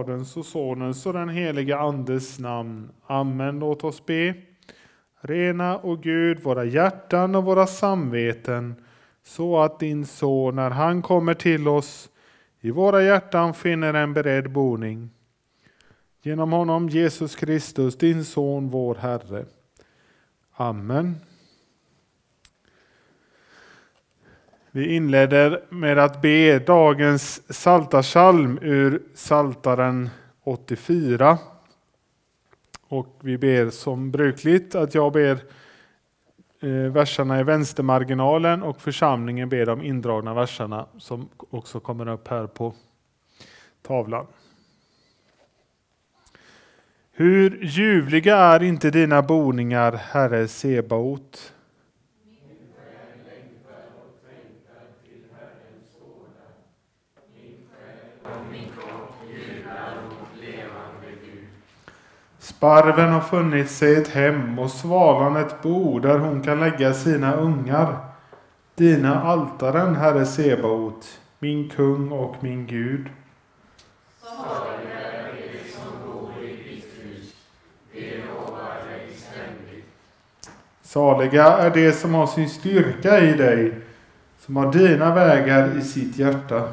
[0.00, 2.90] Faderns och Sonens och den helige Andes namn.
[3.06, 3.58] Amen.
[3.58, 4.34] Låt oss be.
[5.20, 8.74] Rena, och Gud, våra hjärtan och våra samveten
[9.22, 12.08] så att din son, när han kommer till oss,
[12.60, 15.10] i våra hjärtan finner en beredd boning.
[16.22, 19.44] Genom honom, Jesus Kristus, din son, vår Herre.
[20.52, 21.16] Amen.
[24.72, 30.10] Vi inleder med att be dagens saltarsalm ur Saltaren
[30.44, 31.38] 84.
[32.88, 35.38] Och vi ber som brukligt att jag ber
[36.60, 42.46] eh, verserna i vänstermarginalen och församlingen ber de indragna verserna som också kommer upp här
[42.46, 42.74] på
[43.82, 44.26] tavlan.
[47.12, 51.54] Hur ljuvliga är inte dina boningar, Herre Sebaot?
[62.60, 67.34] Sparven har funnit sig ett hem och svalan ett bo där hon kan lägga sina
[67.34, 67.98] ungar.
[68.74, 73.08] Dina altaren, Herre Sebaot, min kung och min Gud.
[80.82, 83.74] Saliga är de som har sin styrka i dig,
[84.38, 86.68] som har dina vägar i sitt hjärta.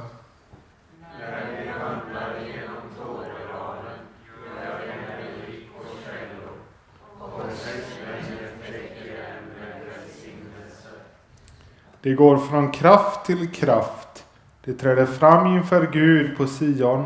[12.07, 14.25] Det går från kraft till kraft.
[14.65, 17.05] Det träder fram inför Gud på Sion.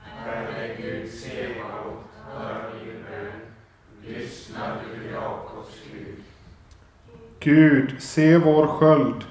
[0.00, 2.70] Herre Gud, Sebaot, hör
[3.10, 3.32] bön.
[4.02, 6.22] Lyssna du, Jakobs Gud.
[7.40, 9.24] Gud, se vår sköld.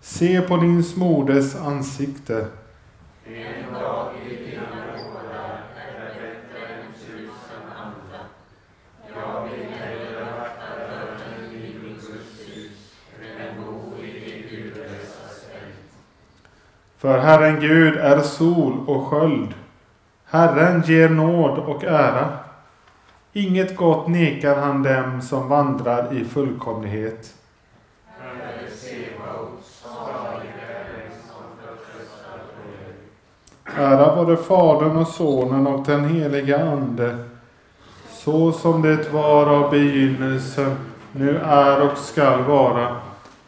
[0.00, 2.46] Se på din smordes ansikte.
[3.26, 4.62] En dag i dina
[4.96, 8.20] gårdar är bättre än tusen andra.
[9.14, 12.92] Jag vill hellre vakta dörren i min Guds hus
[13.38, 15.92] än bo i det gudlösa släkt.
[17.02, 19.54] För Herren Gud är sol och sköld.
[20.24, 22.28] Herren ger nåd och ära.
[23.32, 27.34] Inget gott nekar han dem som vandrar i fullkomlighet.
[33.76, 37.24] Ära vare Fadern och Sonen och den heliga Ande.
[38.10, 40.76] Så som det var av begynnelsen,
[41.12, 42.96] nu är och skall vara.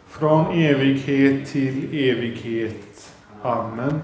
[0.09, 3.14] Från evighet till evighet.
[3.45, 4.03] Amen.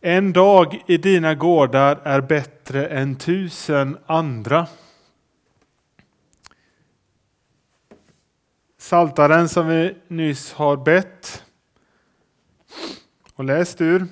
[0.00, 4.66] En dag i dina gårdar är bättre än tusen andra.
[8.78, 11.44] Saltaren som vi nyss har bett
[13.34, 14.06] och läst ur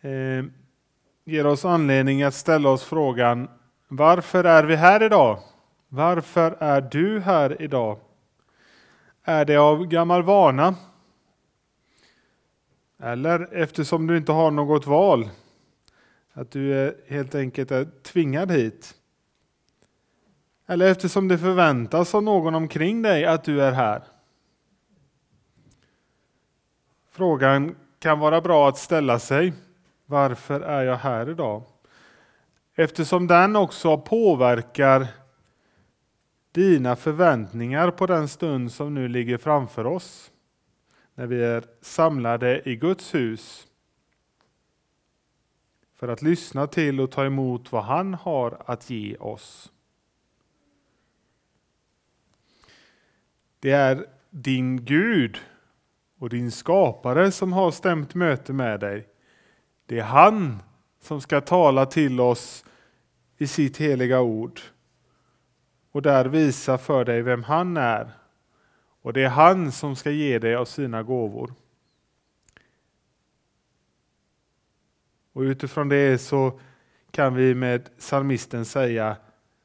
[0.00, 0.44] eh,
[1.24, 3.48] ger oss anledning att ställa oss frågan
[3.88, 5.38] varför är vi här idag?
[5.88, 7.98] Varför är du här idag?
[9.30, 10.74] Är det av gammal vana?
[12.98, 15.30] Eller eftersom du inte har något val?
[16.32, 18.94] Att du är helt enkelt är tvingad hit?
[20.66, 24.02] Eller eftersom det förväntas av någon omkring dig att du är här?
[27.10, 29.52] Frågan kan vara bra att ställa sig.
[30.06, 31.62] Varför är jag här idag?
[32.74, 35.06] Eftersom den också påverkar
[36.52, 40.32] dina förväntningar på den stund som nu ligger framför oss.
[41.14, 43.66] När vi är samlade i Guds hus.
[45.94, 49.72] För att lyssna till och ta emot vad han har att ge oss.
[53.60, 55.38] Det är din Gud
[56.18, 59.08] och din skapare som har stämt möte med dig.
[59.86, 60.62] Det är han
[61.00, 62.64] som ska tala till oss
[63.38, 64.60] i sitt heliga ord
[65.92, 68.10] och där visa för dig vem han är.
[69.02, 71.54] Och det är han som ska ge dig av sina gåvor.
[75.32, 76.60] Och utifrån det så
[77.10, 79.16] kan vi med salmisten säga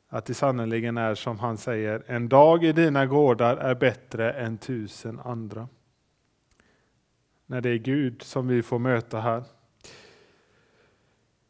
[0.07, 4.57] att det sannerligen är som han säger, en dag i dina gårdar är bättre än
[4.57, 5.68] tusen andra.
[7.45, 9.44] När det är Gud som vi får möta här.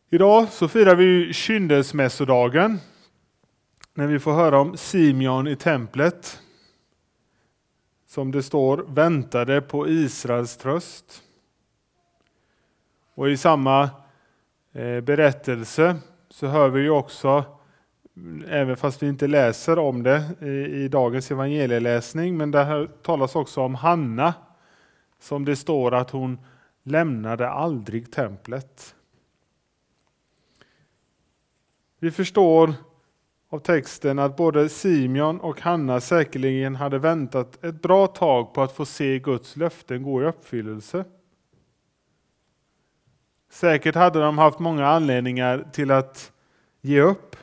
[0.10, 2.80] Idag så firar vi kyndelsmässodagen.
[3.97, 6.42] När vi får höra om Simeon i templet.
[8.07, 11.24] Som det står väntade på Israels tröst.
[13.13, 13.89] Och i samma
[14.74, 15.95] eh, berättelse
[16.30, 17.44] så hör vi ju också,
[18.47, 20.47] även fast vi inte läser om det eh,
[20.83, 24.33] i dagens evangelieläsning, men där talas också om Hanna.
[25.19, 26.39] Som det står att hon
[26.83, 28.95] lämnade aldrig templet.
[32.00, 32.74] Vi förstår
[33.50, 38.71] av texten att både Simeon och Hanna säkerligen hade väntat ett bra tag på att
[38.71, 41.06] få se Guds löften gå i uppfyllelse.
[43.50, 46.31] Säkert hade de haft många anledningar till att
[46.81, 47.36] ge upp.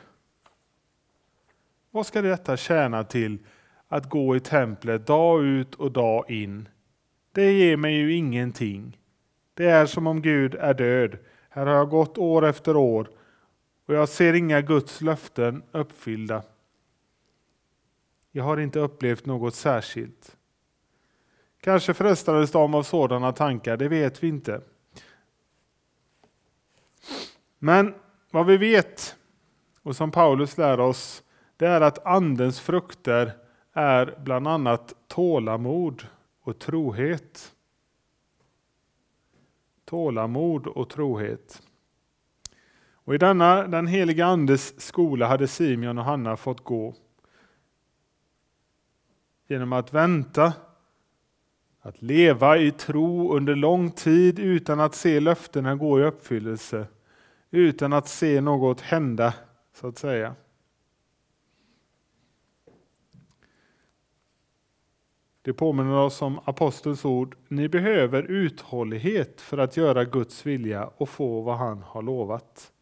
[1.91, 3.37] Vad ska detta tjäna till
[3.87, 6.69] att gå i templet dag ut och dag in?
[7.31, 8.97] Det ger mig ju ingenting.
[9.53, 11.17] Det är som om Gud är död.
[11.49, 13.09] Här har jag gått år efter år
[13.93, 16.43] och jag ser inga Guds löften uppfyllda.
[18.31, 20.37] Jag har inte upplevt något särskilt.
[21.61, 24.61] Kanske frestades de av sådana tankar, det vet vi inte.
[27.59, 27.95] Men
[28.31, 29.15] vad vi vet,
[29.81, 31.23] och som Paulus lär oss,
[31.57, 33.31] det är att Andens frukter
[33.73, 36.07] är bland annat tålamod
[36.41, 37.55] och trohet.
[39.85, 41.61] Tålamod och trohet.
[43.03, 46.93] Och I denna den heliga Andes skola hade Simeon och Hanna fått gå.
[49.47, 50.53] Genom att vänta,
[51.81, 56.87] att leva i tro under lång tid utan att se löftena gå i uppfyllelse,
[57.51, 59.33] utan att se något hända,
[59.73, 60.35] så att säga.
[65.41, 67.35] Det påminner oss om apostelns ord.
[67.47, 72.72] Ni behöver uthållighet för att göra Guds vilja och få vad han har lovat.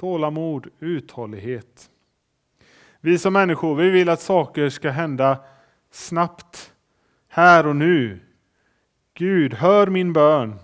[0.00, 1.90] Tålamod, uthållighet.
[3.00, 5.38] Vi som människor vi vill att saker ska hända
[5.90, 6.74] snabbt,
[7.28, 8.20] här och nu.
[9.14, 10.54] Gud, hör min bön.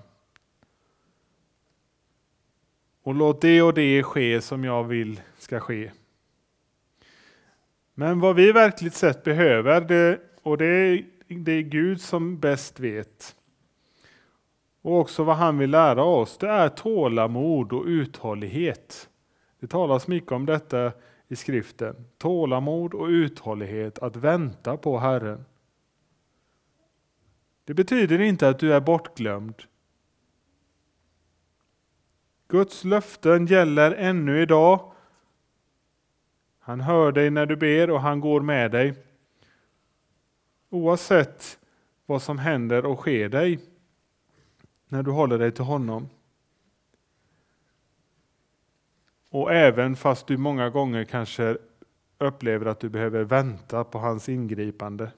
[3.03, 5.91] Och låt det och det ske som jag vill ska ske.
[7.95, 12.81] Men vad vi verkligt sett behöver, det, och det är, det är Gud som bäst
[12.81, 13.37] vet,
[14.83, 19.09] och också vad han vill lära oss, det är tålamod och uthållighet.
[19.65, 20.93] Det talas mycket om detta
[21.29, 22.07] i skriften.
[22.19, 25.45] Tålamod och uthållighet att vänta på Herren.
[27.65, 29.63] Det betyder inte att du är bortglömd.
[32.49, 34.93] Guds löften gäller ännu idag.
[36.59, 38.95] Han hör dig när du ber och han går med dig.
[40.71, 41.59] Oavsett
[42.07, 43.61] vad som händer och sker dig
[44.89, 46.09] när du håller dig till honom.
[49.35, 51.57] Och även fast du många gånger kanske
[52.19, 55.11] upplever att du behöver vänta på hans ingripande.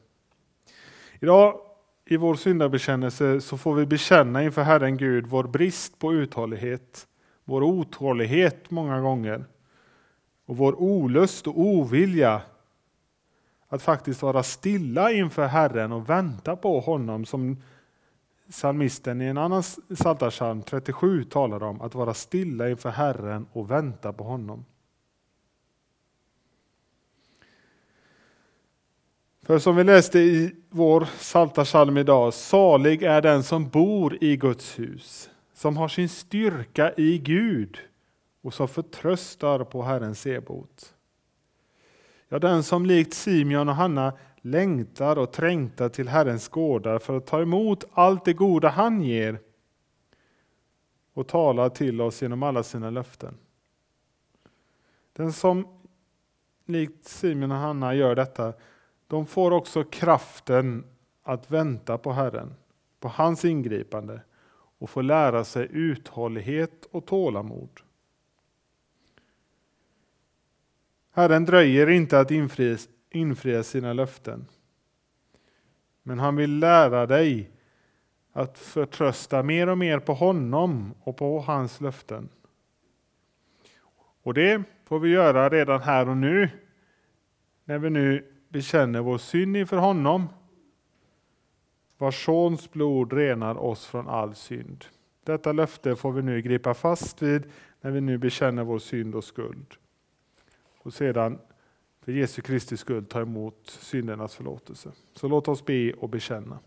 [1.20, 1.60] Idag
[2.06, 7.06] i vår syndabekännelse så får vi bekänna inför Herren Gud vår brist på uthållighet,
[7.44, 9.44] vår otålighet många gånger
[10.46, 12.42] och vår olust och ovilja
[13.68, 17.62] att faktiskt vara stilla inför Herren och vänta på honom som
[18.50, 24.12] Psalmisten i en annan psaltarpsalm 37 talar om att vara stilla inför Herren och vänta
[24.12, 24.64] på honom.
[29.42, 34.78] För som vi läste i vår psaltarpsalm idag, salig är den som bor i Guds
[34.78, 37.78] hus, som har sin styrka i Gud
[38.42, 40.94] och som förtröstar på Herrens sebot.
[42.28, 44.12] Ja, den som likt Simeon och Hanna
[44.46, 49.40] längtar och trängtar till Herrens gårdar för att ta emot allt det goda han ger
[51.12, 53.34] och talar till oss genom alla sina löften.
[55.12, 55.66] Den som
[56.64, 58.52] likt Simon och Hanna gör detta,
[59.06, 60.84] de får också kraften
[61.22, 62.54] att vänta på Herren,
[63.00, 64.20] på hans ingripande
[64.78, 67.80] och få lära sig uthållighet och tålamod.
[71.10, 74.46] Herren dröjer inte att infrias infria sina löften.
[76.02, 77.50] Men han vill lära dig
[78.32, 82.28] att förtrösta mer och mer på honom och på hans löften.
[84.22, 86.50] Och det får vi göra redan här och nu,
[87.64, 90.28] när vi nu bekänner vår synd inför honom,
[91.98, 94.84] vars sons blod renar oss från all synd.
[95.24, 97.42] Detta löfte får vi nu gripa fast vid
[97.80, 99.74] när vi nu bekänner vår synd och skuld.
[100.78, 101.38] Och sedan
[102.06, 104.92] för Jesu Kristi skull ta emot syndernas förlåtelse.
[105.14, 106.58] Så låt oss be och bekänna.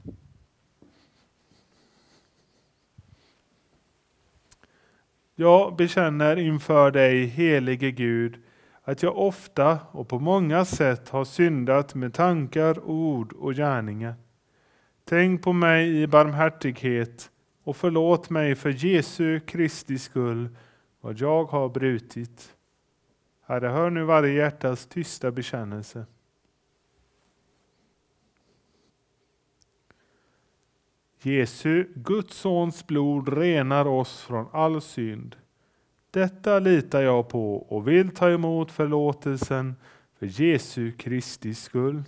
[5.35, 8.37] Jag bekänner inför dig, helige Gud,
[8.83, 14.15] att jag ofta och på många sätt har syndat med tankar, ord och gärningar.
[15.03, 17.31] Tänk på mig i barmhärtighet
[17.63, 20.49] och förlåt mig för Jesu Kristi skull
[21.01, 22.55] vad jag har brutit.
[23.49, 26.05] Herre, hör nu varje hjärtas tysta bekännelse.
[31.21, 35.35] Jesu, Guds sons blod renar oss från all synd.
[36.11, 39.75] Detta litar jag på och vill ta emot förlåtelsen
[40.19, 42.03] för Jesu Kristi skull.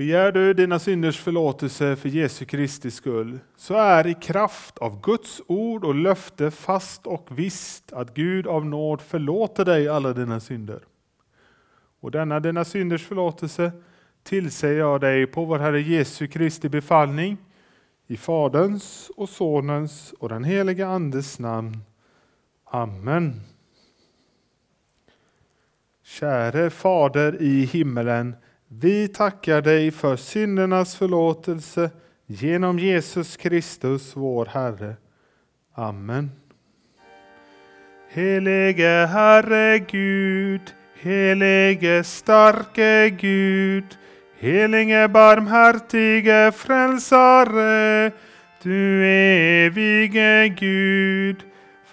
[0.00, 5.42] Begär du dina synders förlåtelse för Jesu Kristi skull, så är i kraft av Guds
[5.46, 10.82] ord och löfte fast och visst att Gud av nåd förlåter dig alla dina synder.
[12.00, 13.72] Och denna dina synders förlåtelse
[14.22, 17.36] tillsäger jag dig på vår Herre Jesu Kristi befallning,
[18.06, 21.78] i Faderns och Sonens och den helige Andes namn.
[22.64, 23.40] Amen.
[26.02, 28.34] Käre Fader i himmelen,
[28.72, 31.90] vi tackar dig för syndernas förlåtelse
[32.26, 34.96] genom Jesus Kristus, vår Herre.
[35.74, 36.30] Amen.
[38.08, 40.60] Helige Herre Gud,
[41.00, 43.84] helige starke Gud,
[44.38, 48.10] helige barmhärtige frälsare,
[48.62, 51.36] du evige Gud,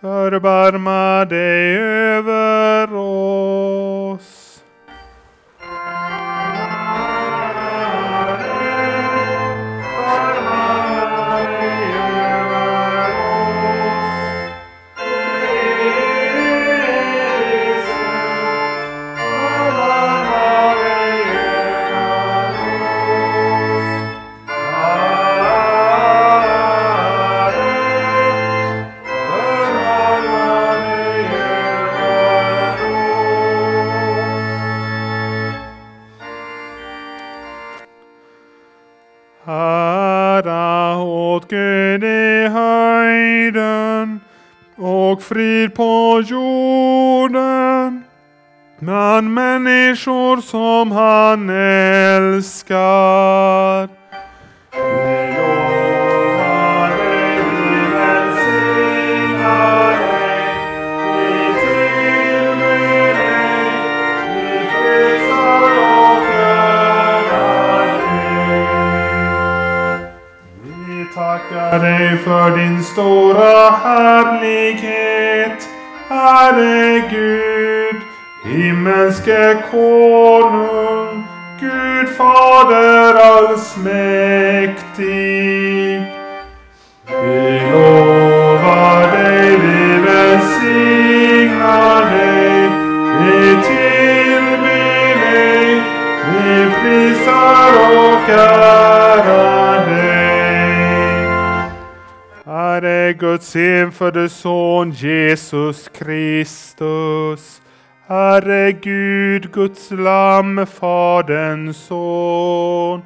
[0.01, 4.36] förbarma dig över oss.
[45.17, 48.03] Och frid på jorden
[48.79, 51.49] bland människor som han
[52.29, 52.77] älskar.
[54.71, 55.37] Vi.
[70.87, 74.16] Vi tackar dig för din stora härlighet,
[76.37, 77.97] Herre Gud,
[78.43, 81.23] himmelske konung,
[81.59, 84.77] Gud Fader allsmäktig.
[87.07, 92.69] Vi lovar dig, vi välsignar dig,
[93.19, 95.67] vi tillber dig,
[96.31, 96.49] vi
[96.81, 98.76] prisar och ärar
[103.17, 107.61] Guds enfödde Son Jesus Kristus.
[108.07, 113.01] Herre Gud, Guds lamm, Faderns son.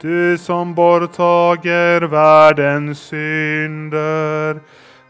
[0.00, 4.60] Du som borttager världens synder.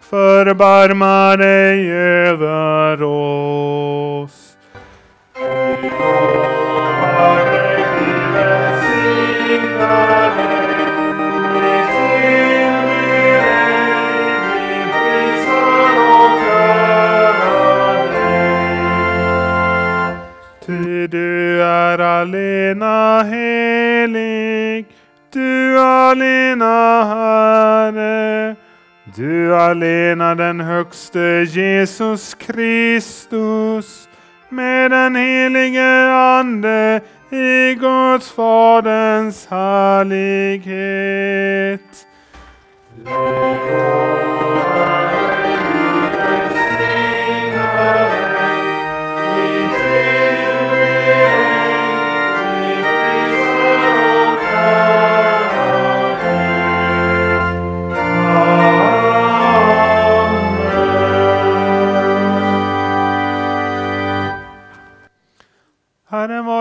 [0.01, 4.57] Förbarma dig över oss.
[5.35, 9.97] Vi lovar dig, vi välsignar
[10.37, 10.52] dig,
[21.93, 24.87] är allena helig,
[25.33, 28.57] du allena Herre,
[29.17, 34.09] du allena den högste Jesus Kristus,
[34.49, 40.21] med den helige Ande i Guds Faderns härlighet.
[43.07, 45.12] Herren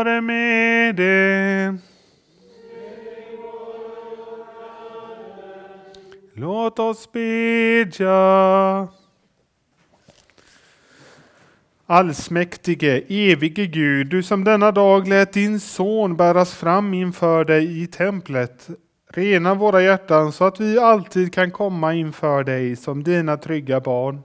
[0.03, 1.77] vare med er.
[6.33, 8.87] Låt oss bedja.
[11.85, 17.87] Allsmäktige, evige Gud, du som denna dag lät din son bäras fram inför dig i
[17.87, 18.69] templet.
[19.13, 24.21] Rena våra hjärtan så att vi alltid kan komma inför dig som dina trygga barn.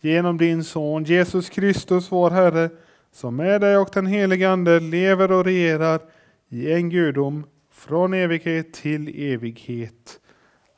[0.00, 2.70] Genom din son Jesus Kristus, vår Herre,
[3.16, 6.00] som med dig och den helige Ande lever och regerar
[6.48, 10.20] i en gudom från evighet till evighet.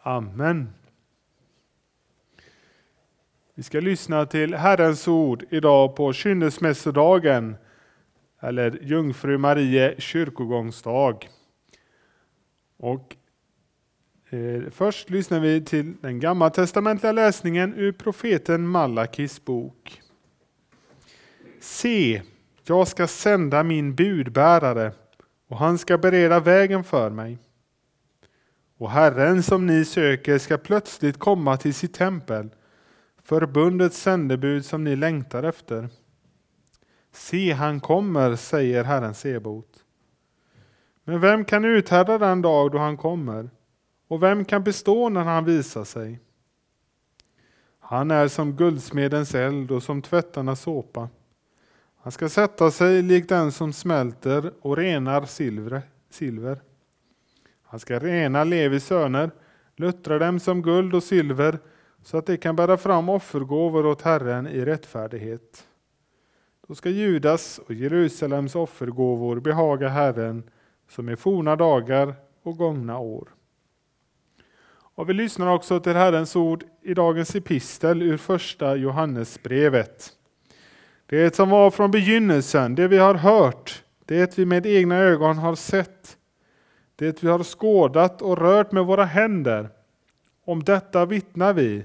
[0.02, 0.68] Amen.
[3.54, 7.56] Vi ska lyssna till Herrens ord idag på kynnesmässodagen.
[8.40, 11.28] eller Jungfru Marie kyrkogångsdag.
[12.76, 13.16] Och
[14.30, 20.02] eh, först lyssnar vi till den gammaltestamentliga läsningen ur profeten Malakis bok.
[21.68, 22.22] Se,
[22.64, 24.92] jag ska sända min budbärare
[25.48, 27.38] och han ska bereda vägen för mig.
[28.78, 32.50] Och Herren som ni söker ska plötsligt komma till sitt tempel,
[33.22, 35.88] förbundets sändebud som ni längtar efter.
[37.12, 39.84] Se, han kommer, säger Herren Sebot.
[41.04, 43.50] Men vem kan uthärda den dag då han kommer?
[44.08, 46.20] Och vem kan bestå när han visar sig?
[47.80, 51.08] Han är som guldsmedens eld och som tvättarnas såpa.
[52.08, 55.24] Han ska sätta sig lik den som smälter och renar
[56.10, 56.60] silver.
[57.62, 59.30] Han ska rena Levis söner,
[59.76, 61.58] luttra dem som guld och silver,
[62.02, 65.66] så att de kan bära fram offergåvor åt Herren i rättfärdighet.
[66.66, 70.50] Då ska Judas och Jerusalems offergåvor behaga Herren
[70.90, 73.28] som i forna dagar och gångna år.
[74.70, 80.17] Och vi lyssnar också till Herrens ord i dagens epistel ur första Johannesbrevet.
[81.10, 85.54] Det som var från begynnelsen, det vi har hört, det vi med egna ögon har
[85.54, 86.16] sett,
[86.96, 89.68] det vi har skådat och rört med våra händer.
[90.44, 91.84] Om detta vittnar vi,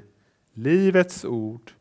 [0.54, 1.72] livets ord.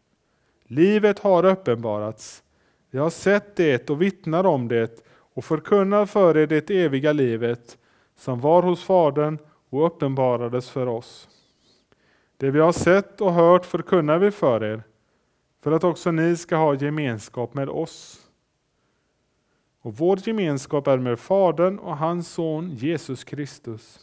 [0.67, 2.43] Livet har uppenbarats.
[2.91, 7.79] Vi har sett det och vittnar om det och förkunnar för er det eviga livet
[8.17, 9.39] som var hos Fadern
[9.71, 11.29] och uppenbarades för oss.
[12.37, 14.83] Det vi har sett och hört förkunnar vi för er,
[15.63, 18.29] för att också ni ska ha gemenskap med oss.
[19.81, 24.01] Och vår gemenskap är med Fadern och hans son Jesus Kristus.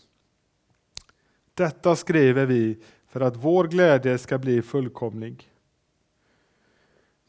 [1.53, 5.49] Detta skriver vi för att vår glädje ska bli fullkomlig.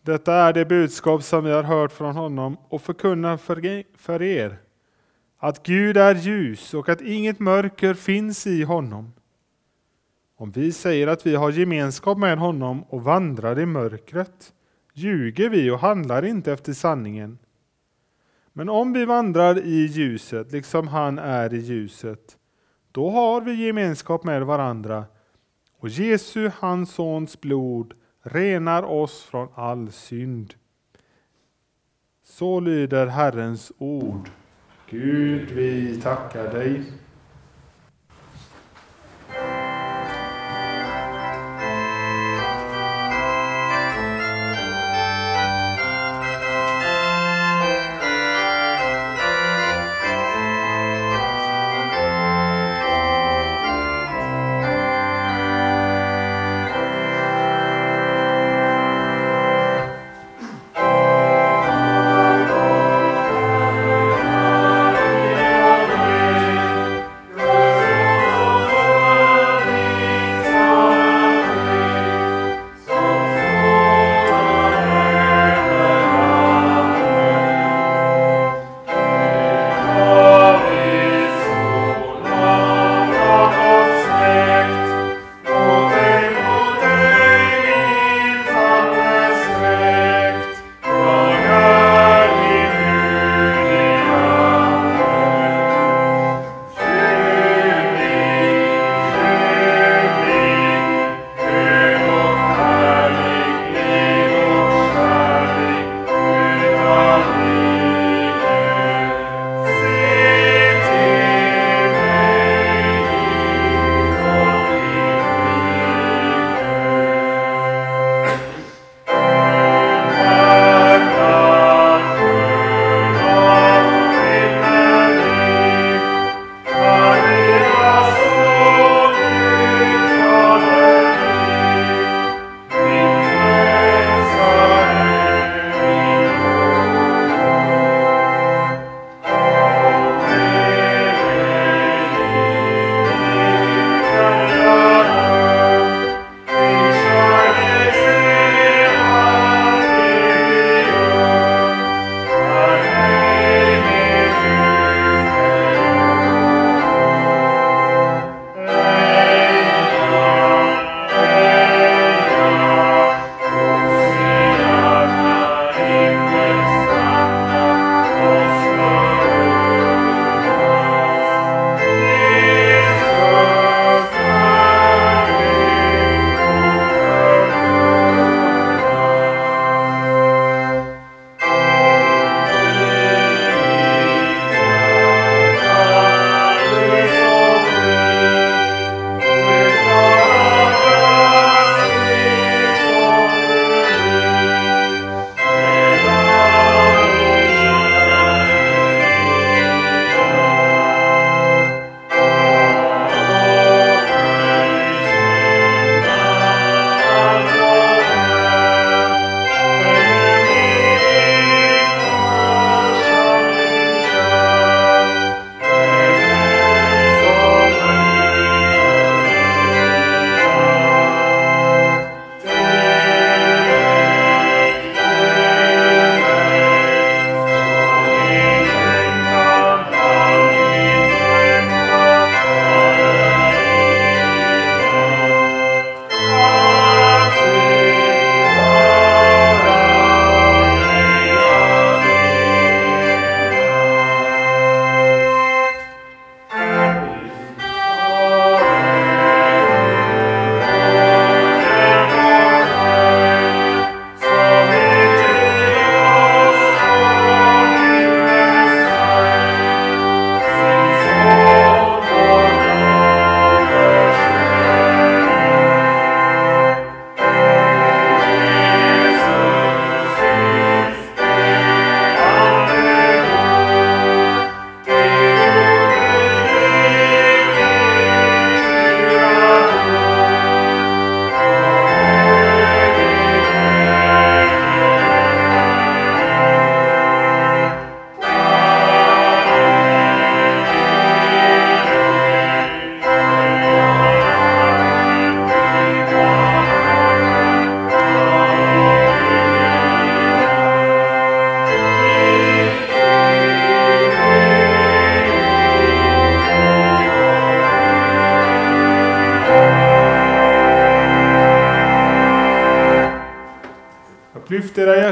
[0.02, 3.36] Detta är det budskap som vi har hört från honom och förkunnar
[3.96, 4.58] för er.
[5.38, 9.12] Att Gud är ljus och att inget mörker finns i honom.
[10.40, 14.52] Om vi säger att vi har gemenskap med honom och vandrar i mörkret
[14.94, 17.38] ljuger vi och handlar inte efter sanningen.
[18.52, 22.38] Men om vi vandrar i ljuset, liksom han är i ljuset,
[22.92, 25.04] då har vi gemenskap med varandra
[25.78, 30.54] och Jesu, hans sons blod, renar oss från all synd.
[32.22, 34.30] Så lyder Herrens ord.
[34.90, 36.84] Gud, vi tackar dig.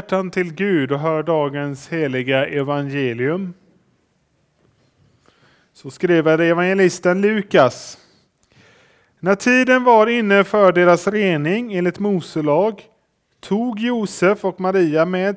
[0.09, 3.53] Hjärtan till Gud och hör dagens heliga evangelium.
[5.73, 7.97] Så skriver evangelisten Lukas.
[9.19, 12.81] När tiden var inne för deras rening enligt Mose lag
[13.39, 15.35] tog Josef och Maria med,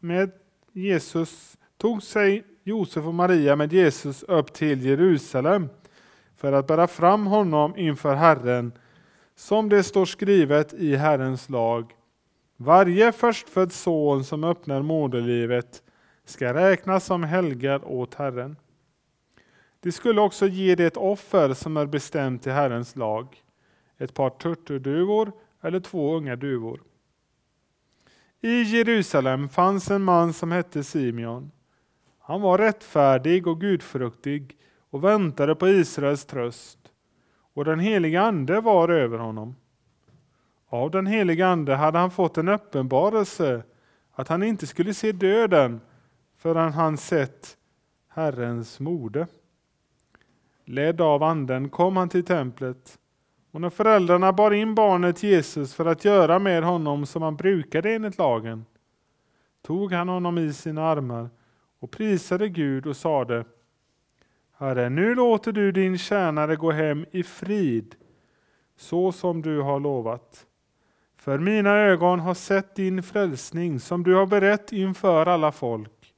[0.00, 0.30] med
[0.72, 5.68] Jesus, tog sig Josef och Maria med Jesus upp till Jerusalem
[6.36, 8.72] för att bära fram honom inför Herren,
[9.36, 11.92] som det står skrivet i Herrens lag.
[12.56, 15.82] Varje förstfödd son som öppnar moderlivet
[16.24, 18.56] ska räknas som helgad åt Herren.
[19.80, 23.42] De skulle också ge det ett offer som är bestämt till Herrens lag,
[23.98, 26.80] ett par turturduvor eller två unga duvor.
[28.40, 31.50] I Jerusalem fanns en man som hette Simeon.
[32.18, 34.56] Han var rättfärdig och gudfruktig
[34.90, 36.78] och väntade på Israels tröst,
[37.54, 39.56] och den heliga Ande var över honom.
[40.74, 43.62] Av den helige Ande hade han fått en uppenbarelse
[44.12, 45.80] att han inte skulle se döden
[46.36, 47.56] förrän han sett
[48.08, 49.26] Herrens mode.
[50.64, 52.98] Ledd av Anden kom han till templet
[53.50, 57.90] och när föräldrarna bar in barnet Jesus för att göra med honom som han brukade
[57.90, 58.64] enligt lagen
[59.62, 61.30] tog han honom i sina armar
[61.78, 63.44] och prisade Gud och sade
[64.56, 67.94] Herre, nu låter du din tjänare gå hem i frid
[68.76, 70.46] så som du har lovat.
[71.24, 76.14] För mina ögon har sett din frälsning som du har berett inför alla folk.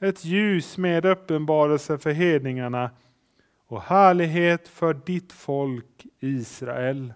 [0.00, 2.90] Ett ljus med uppenbarelse för hedningarna
[3.68, 7.12] och härlighet för ditt folk Israel.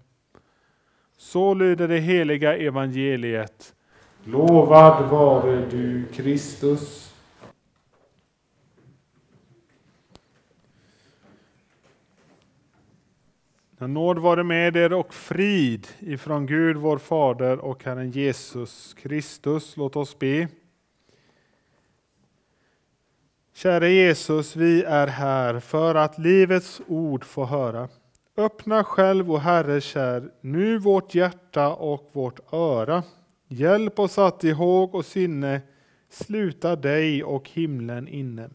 [1.17, 3.75] Så lyder det heliga evangeliet.
[4.25, 7.10] Lovad vare du Kristus.
[13.87, 19.77] Nåd vare med er och frid ifrån Gud vår Fader och Herren Jesus Kristus.
[19.77, 20.49] Låt oss be.
[23.55, 27.89] Käre Jesus, vi är här för att livets ord få höra.
[28.37, 33.03] Öppna själv, o Herre kär, nu vårt hjärta och vårt öra.
[33.49, 35.61] Hjälp oss att i håg och sinne
[36.09, 38.51] sluta dig och himlen inne.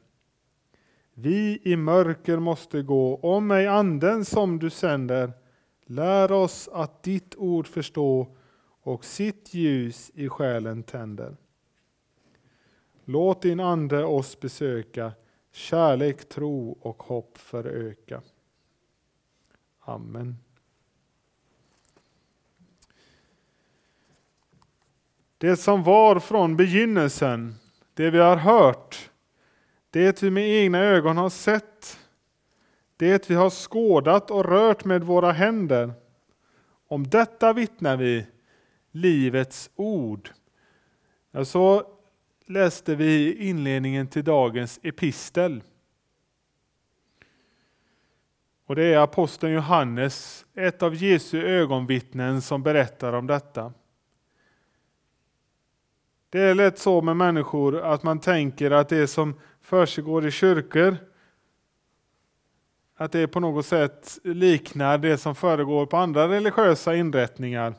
[1.17, 5.34] Vi i mörker måste gå, om ej anden som du sänder.
[5.86, 8.36] Lär oss att ditt ord förstå
[8.82, 11.38] och sitt ljus i själen tänder.
[13.06, 15.12] Låt din ande oss besöka,
[15.51, 18.21] kärlek, tro och hopp föröka.
[19.80, 20.38] Amen.
[25.38, 27.56] Det som var från begynnelsen,
[27.93, 29.12] det vi har hört,
[29.95, 31.99] det vi med egna ögon har sett,
[32.97, 35.93] det vi har skådat och rört med våra händer.
[36.88, 38.25] Om detta vittnar vi,
[38.91, 40.29] livets ord.
[41.43, 41.84] Så
[42.45, 45.63] läste vi inledningen till dagens epistel.
[48.65, 53.73] Och det är aposteln Johannes, ett av Jesu ögonvittnen, som berättar om detta.
[56.29, 59.34] Det är lätt så med människor att man tänker att det som
[59.65, 60.97] försiggår i kyrkor,
[62.95, 67.73] att det på något sätt liknar det som föregår på andra religiösa inrättningar.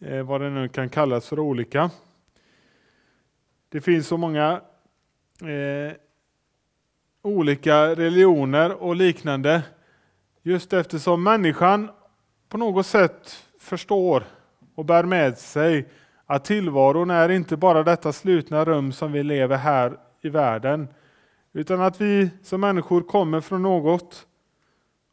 [0.00, 1.90] Eh, vad det nu kan kallas för olika.
[3.68, 4.60] Det finns så många
[5.40, 5.96] eh,
[7.22, 9.62] olika religioner och liknande.
[10.42, 11.90] Just eftersom människan
[12.48, 14.24] på något sätt förstår
[14.74, 15.88] och bär med sig
[16.26, 20.88] att tillvaron är inte bara detta slutna rum som vi lever här i världen.
[21.52, 24.26] Utan att vi som människor kommer från något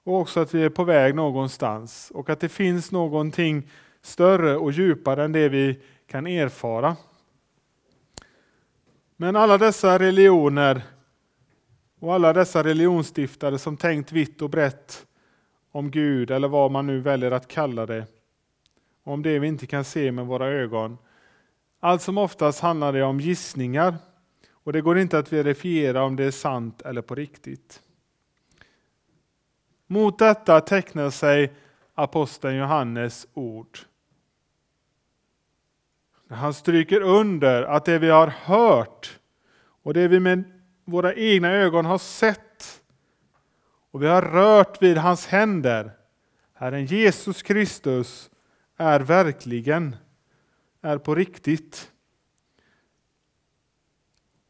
[0.03, 2.11] och också att vi är på väg någonstans.
[2.15, 3.69] Och att det finns någonting
[4.01, 6.95] större och djupare än det vi kan erfara.
[9.17, 10.81] Men alla dessa religioner
[11.99, 15.05] och alla dessa religionsstiftare som tänkt vitt och brett
[15.71, 18.05] om Gud eller vad man nu väljer att kalla det.
[19.03, 20.97] Om det vi inte kan se med våra ögon.
[21.79, 23.95] Allt som oftast handlar det om gissningar
[24.63, 27.81] och det går inte att verifiera om det är sant eller på riktigt.
[29.87, 31.53] Mot detta tecknar sig
[31.95, 33.79] aposteln Johannes ord.
[36.29, 39.19] Han stryker under att det vi har hört
[39.83, 40.43] och det vi med
[40.85, 42.81] våra egna ögon har sett
[43.91, 45.91] och vi har rört vid hans händer,
[46.53, 48.29] Herren Jesus Kristus,
[48.77, 49.95] är verkligen,
[50.81, 51.91] är på riktigt.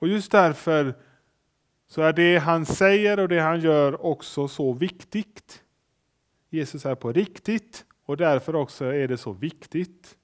[0.02, 0.96] Och just därför
[1.88, 5.64] så är det han säger och det han gör också så viktigt.
[6.50, 10.18] Jesus är på riktigt och därför också är det så viktigt.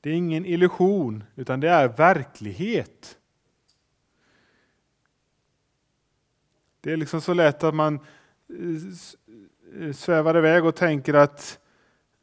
[0.00, 3.18] Det är ingen illusion, utan det är verklighet.
[6.80, 8.00] Det är liksom så lätt att man
[9.94, 11.60] svävar iväg och tänker att,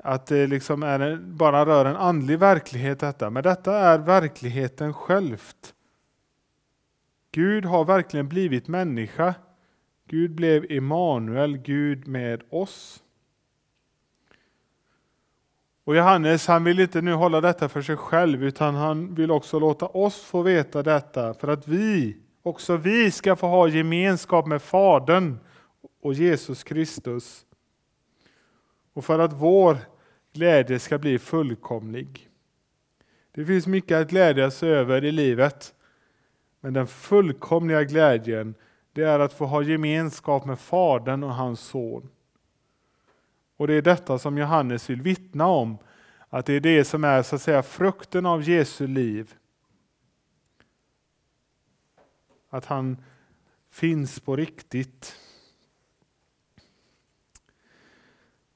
[0.06, 3.30] att det liksom är, bara rör en andlig verklighet detta.
[3.30, 5.74] Men detta är verkligheten självt.
[7.32, 9.34] Gud har verkligen blivit människa.
[10.08, 13.04] Gud blev Emanuel, Gud med oss.
[15.84, 19.60] Och Johannes han vill inte nu hålla detta för sig själv utan han vill också
[19.60, 24.62] låta oss få veta detta för att vi, också vi ska få ha gemenskap med
[24.62, 25.38] Fadern
[26.02, 27.46] och Jesus Kristus.
[28.94, 29.78] Och för att vår
[30.36, 32.30] glädje ska bli fullkomlig.
[33.32, 35.74] Det finns mycket att glädjas över i livet.
[36.60, 38.56] Men den fullkomliga glädjen
[38.93, 42.10] det är att få ha gemenskap med Fadern och hans son.
[43.58, 45.78] Och det är detta som Johannes vill vittna om,
[46.30, 49.34] att det är det som är så att säga frukten av Jesu liv.
[52.50, 52.98] Att han
[53.69, 55.15] finns på riktigt.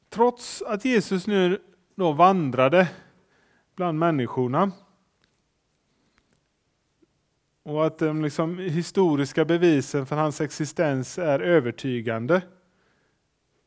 [0.10, 1.62] Trots att Jesus nu
[2.00, 2.90] då vandrade
[3.76, 4.72] bland människorna
[7.64, 12.42] och att de liksom historiska bevisen för hans existens är övertygande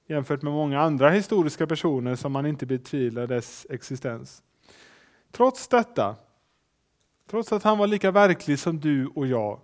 [0.07, 4.42] jämfört med många andra historiska personer som man inte betvivlar dess existens.
[5.31, 6.16] Trots detta,
[7.31, 9.61] trots att han var lika verklig som du och jag,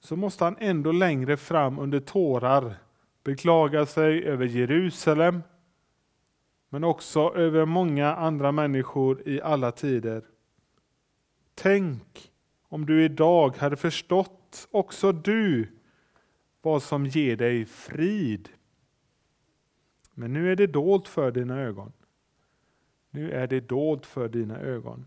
[0.00, 2.76] så måste han ändå längre fram under tårar
[3.24, 5.42] beklaga sig över Jerusalem,
[6.74, 10.24] men också över många andra människor i alla tider.
[11.54, 12.32] Tänk
[12.68, 15.68] om du idag hade förstått, också du,
[16.62, 18.48] vad som ger dig frid.
[20.14, 21.92] Men nu är det dolt för dina ögon.
[23.10, 25.06] Nu är det dolt för dina ögon.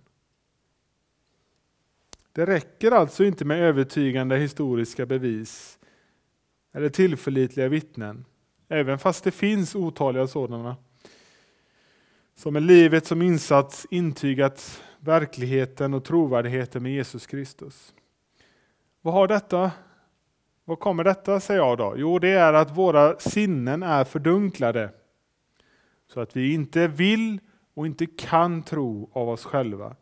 [2.31, 5.79] Det räcker alltså inte med övertygande historiska bevis
[6.71, 8.25] eller tillförlitliga vittnen,
[8.67, 10.75] även fast det finns otaliga sådana.
[12.37, 17.93] Som med livet som insats intygat verkligheten och trovärdigheten med Jesus Kristus.
[19.01, 19.71] Vad har detta
[20.65, 21.93] vad kommer detta säger jag då?
[21.97, 24.89] Jo, det är att våra sinnen är fördunklade.
[26.07, 27.39] Så att vi inte vill
[27.73, 29.95] och inte kan tro av oss själva.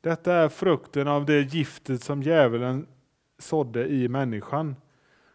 [0.00, 2.86] Detta är frukten av det giftet som djävulen
[3.38, 4.76] sådde i människan.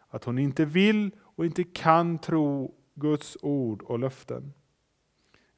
[0.08, 4.52] Att hon inte vill och inte kan tro Guds ord och löften.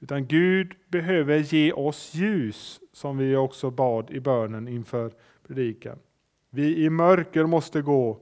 [0.07, 5.13] Utan Gud behöver ge oss ljus, som vi också bad i bönen inför
[5.47, 5.99] predikan.
[6.51, 8.21] Vi i mörker måste gå,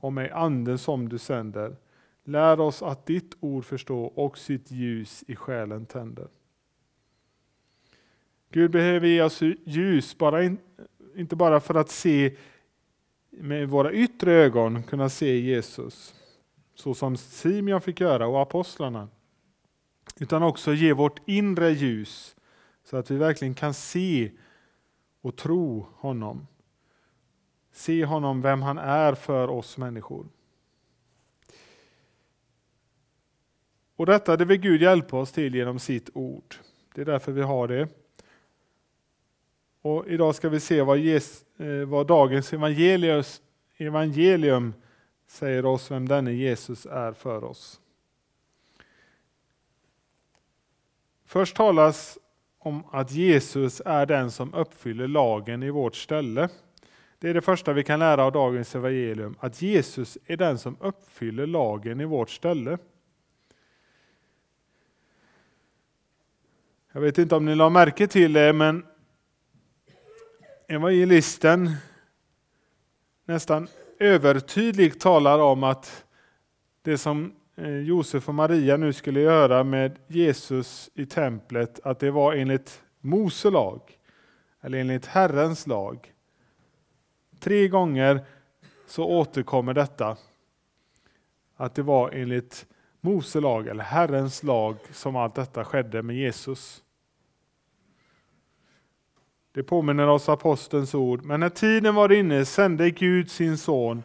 [0.00, 1.76] och med anden som du sänder.
[2.24, 6.28] Lär oss att ditt ord förstå och sitt ljus i själen tänder.
[8.50, 10.58] Gud behöver ge oss ljus, bara in,
[11.16, 12.36] inte bara för att se
[13.30, 16.14] med våra yttre ögon kunna se Jesus,
[16.74, 19.08] så som Simeon fick göra och apostlarna,
[20.20, 22.36] utan också ge vårt inre ljus
[22.84, 24.30] så att vi verkligen kan se
[25.20, 26.46] och tro honom.
[27.72, 30.26] Se honom, vem han är för oss människor.
[33.96, 36.54] Och detta det vill Gud hjälpa oss till genom sitt ord.
[36.94, 37.88] Det är därför vi har det.
[39.82, 42.52] Och idag ska vi se vad, Jesus, eh, vad dagens
[43.78, 44.74] evangelium
[45.26, 47.80] säger oss vem denne Jesus är för oss.
[51.26, 52.18] Först talas
[52.58, 56.48] om att Jesus är den som uppfyller lagen i vårt ställe.
[57.18, 60.76] Det är det första vi kan lära av dagens evangelium, att Jesus är den som
[60.80, 62.78] uppfyller lagen i vårt ställe.
[66.92, 68.86] Jag vet inte om ni la märke till det, men
[70.68, 71.70] evangelisten
[73.24, 76.04] nästan övertydligt talar om att
[76.82, 82.10] det som Eh, Josef och Maria nu skulle göra med Jesus i templet, att det
[82.10, 83.98] var enligt Mose lag,
[84.60, 86.12] eller enligt Herrens lag.
[87.40, 88.20] Tre gånger
[88.86, 90.16] så återkommer detta.
[91.56, 92.66] Att det var enligt
[93.00, 96.82] Mose lag, eller Herrens lag, som allt detta skedde med Jesus.
[99.52, 101.24] Det påminner oss apostelns ord.
[101.24, 104.02] Men när tiden var inne sände Gud sin son,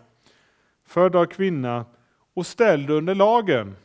[0.86, 1.86] född av kvinna
[2.34, 3.76] och ställd under lagen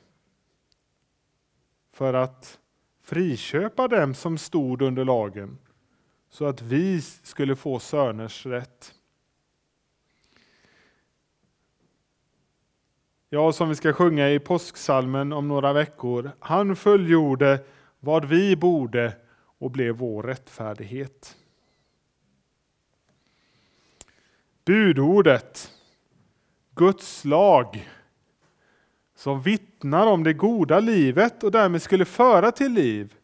[1.92, 2.58] för att
[3.02, 5.58] friköpa dem som stod under lagen
[6.28, 8.94] så att vi skulle få söners rätt.
[13.28, 16.30] Ja, som vi ska sjunga i påsksalmen om några veckor.
[16.38, 17.64] Han fullgjorde
[18.00, 19.16] vad vi borde
[19.58, 21.36] och blev vår rättfärdighet.
[24.64, 25.72] Budordet,
[26.74, 27.88] Guds lag,
[29.26, 33.14] som vittnar om det goda livet och därmed skulle föra till liv,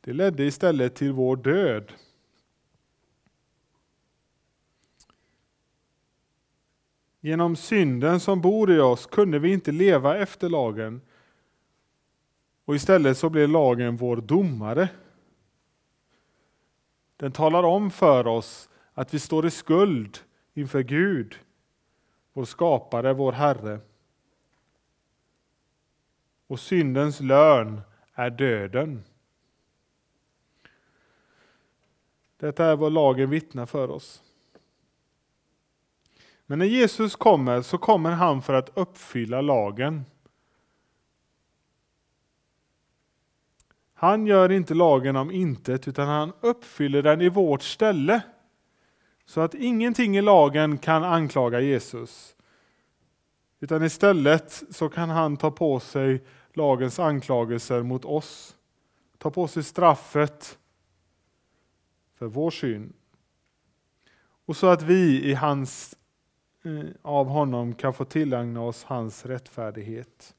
[0.00, 1.92] det ledde istället till vår död.
[7.20, 11.00] Genom synden som bor i oss kunde vi inte leva efter lagen
[12.64, 14.88] och istället så blev lagen vår domare.
[17.16, 20.18] Den talar om för oss att vi står i skuld
[20.54, 21.38] inför Gud,
[22.32, 23.80] vår skapare, vår Herre.
[26.48, 27.80] Och syndens lön
[28.14, 29.04] är döden.
[32.36, 34.22] Detta är vad lagen vittnar för oss.
[36.46, 40.04] Men när Jesus kommer så kommer han för att uppfylla lagen.
[43.94, 48.22] Han gör inte lagen om intet utan han uppfyller den i vårt ställe.
[49.24, 52.36] Så att ingenting i lagen kan anklaga Jesus.
[53.60, 56.24] Utan istället så kan han ta på sig
[56.58, 58.56] lagens anklagelser mot oss.
[59.18, 60.58] tar på sig straffet
[62.14, 62.92] för vår synd.
[64.46, 65.98] Och så att vi i hans,
[66.64, 70.34] eh, av honom kan få tillägna oss hans rättfärdighet.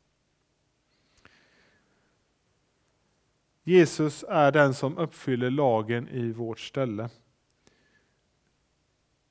[3.63, 7.09] Jesus är den som uppfyller lagen i vårt ställe.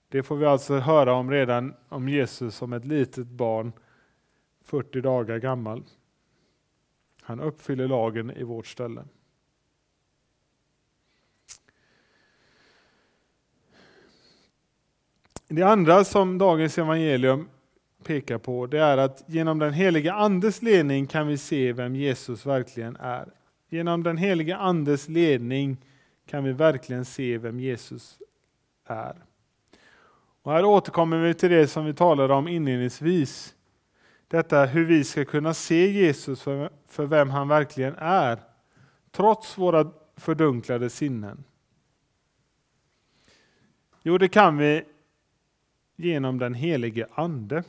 [0.08, 3.72] Det får vi alltså höra om redan om Jesus som ett litet barn,
[4.62, 5.84] 40 dagar gammal.
[7.28, 9.04] Han uppfyller lagen i vårt ställe.
[15.48, 17.48] Det andra som dagens evangelium
[18.04, 22.46] pekar på det är att genom den heliga Andes ledning kan vi se vem Jesus
[22.46, 23.28] verkligen är.
[23.68, 25.76] Genom den heliga Andes ledning
[26.26, 28.18] kan vi verkligen se vem Jesus
[28.84, 29.16] är.
[30.42, 33.54] Och här återkommer vi till det som vi talade om inledningsvis.
[34.28, 38.42] Detta hur vi ska kunna se Jesus för, för vem han verkligen är,
[39.10, 41.44] trots våra fördunklade sinnen.
[44.02, 44.84] Jo, det kan vi
[45.96, 47.64] genom den helige Ande.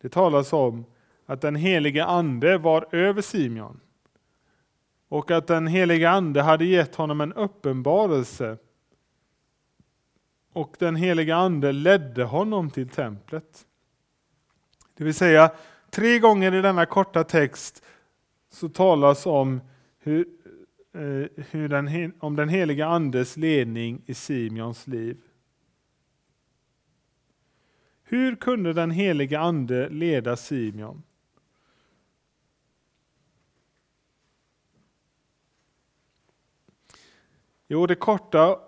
[0.00, 0.84] Det talas om
[1.26, 3.80] att den helige Ande var över Simeon
[5.08, 8.58] och att den helige Ande hade gett honom en uppenbarelse
[10.52, 13.66] och den helige Ande ledde honom till templet.
[14.94, 15.50] Det vill säga,
[15.90, 17.82] tre gånger i denna korta text
[18.50, 19.60] så talas om
[19.98, 20.28] hur,
[20.92, 25.20] eh, hur den, om den heliga Andes ledning i Simeons liv.
[28.02, 31.02] Hur kunde den heliga Ande leda Simeon?
[37.68, 38.58] Jo, det korta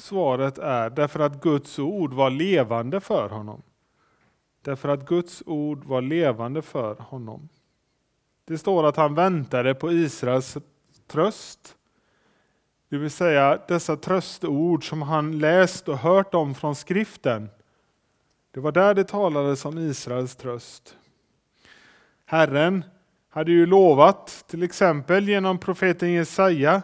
[0.00, 3.62] svaret är därför att Guds ord var levande för honom.
[4.62, 7.48] Därför att Guds ord var levande för honom.
[8.44, 10.56] Det står att han väntade på Israels
[11.06, 11.76] tröst.
[12.88, 17.50] Det vill säga dessa tröstord som han läst och hört om från skriften.
[18.50, 20.96] Det var där det talades om Israels tröst.
[22.24, 22.84] Herren
[23.28, 26.82] hade ju lovat, till exempel genom profeten Jesaja,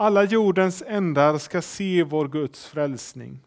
[0.00, 3.40] alla jordens ändar ska se vår Guds frälsning.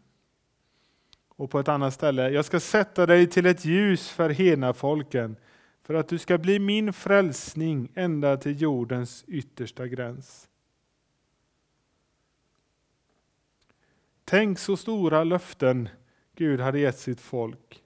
[1.28, 5.36] Och på ett annat ställe, jag ska sätta dig till ett ljus för hela folken
[5.82, 10.48] för att du ska bli min frälsning ända till jordens yttersta gräns.
[14.24, 15.88] Tänk så stora löften
[16.36, 17.82] Gud hade gett sitt folk.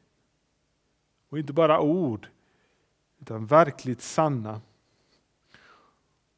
[1.29, 2.29] Och inte bara ord,
[3.21, 4.61] utan verkligt sanna.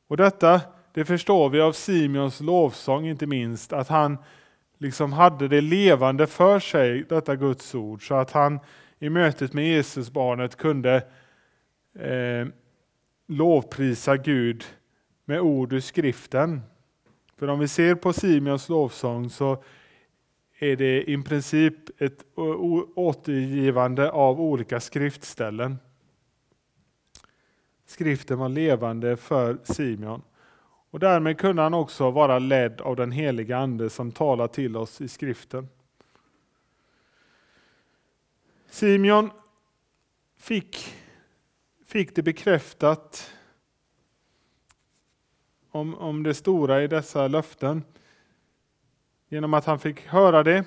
[0.07, 0.61] Och detta
[0.99, 4.19] det förstår vi av Simeons lovsång inte minst, att han
[4.79, 8.61] liksom hade det levande för sig, detta Guds ord, så att han
[8.99, 10.95] i mötet med Jesusbarnet kunde
[11.99, 12.47] eh,
[13.27, 14.65] lovprisa Gud
[15.25, 16.63] med ord ur skriften.
[17.37, 19.63] För om vi ser på Simeons lovsång så
[20.59, 22.25] är det i princip ett
[22.95, 25.79] återgivande av olika skriftställen.
[27.87, 30.23] Skriften var levande för Simeon.
[30.91, 35.01] Och därmed kunde han också vara ledd av den heliga Ande som talar till oss
[35.01, 35.69] i skriften.
[38.71, 39.31] Simeon
[40.37, 40.95] fick,
[41.87, 43.33] fick det bekräftat
[45.71, 47.83] om, om det stora i dessa löften
[49.29, 50.65] genom att han fick höra det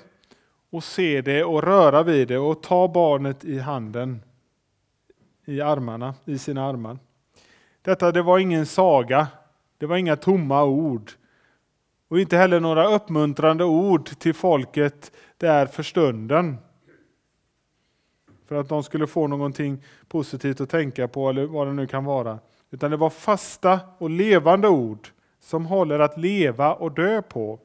[0.70, 4.22] och se det och röra vid det och ta barnet i handen,
[5.44, 6.98] i armarna, i sina armar.
[7.82, 9.28] Detta det var ingen saga,
[9.82, 11.12] det var inga tomma ord.
[12.08, 16.56] Och inte heller några uppmuntrande ord till folket där för stunden.
[18.46, 22.04] För att de skulle få någonting positivt att tänka på eller vad det nu kan
[22.04, 22.38] vara.
[22.70, 25.08] Utan det var fasta och levande ord
[25.40, 27.60] som håller att leva och dö på.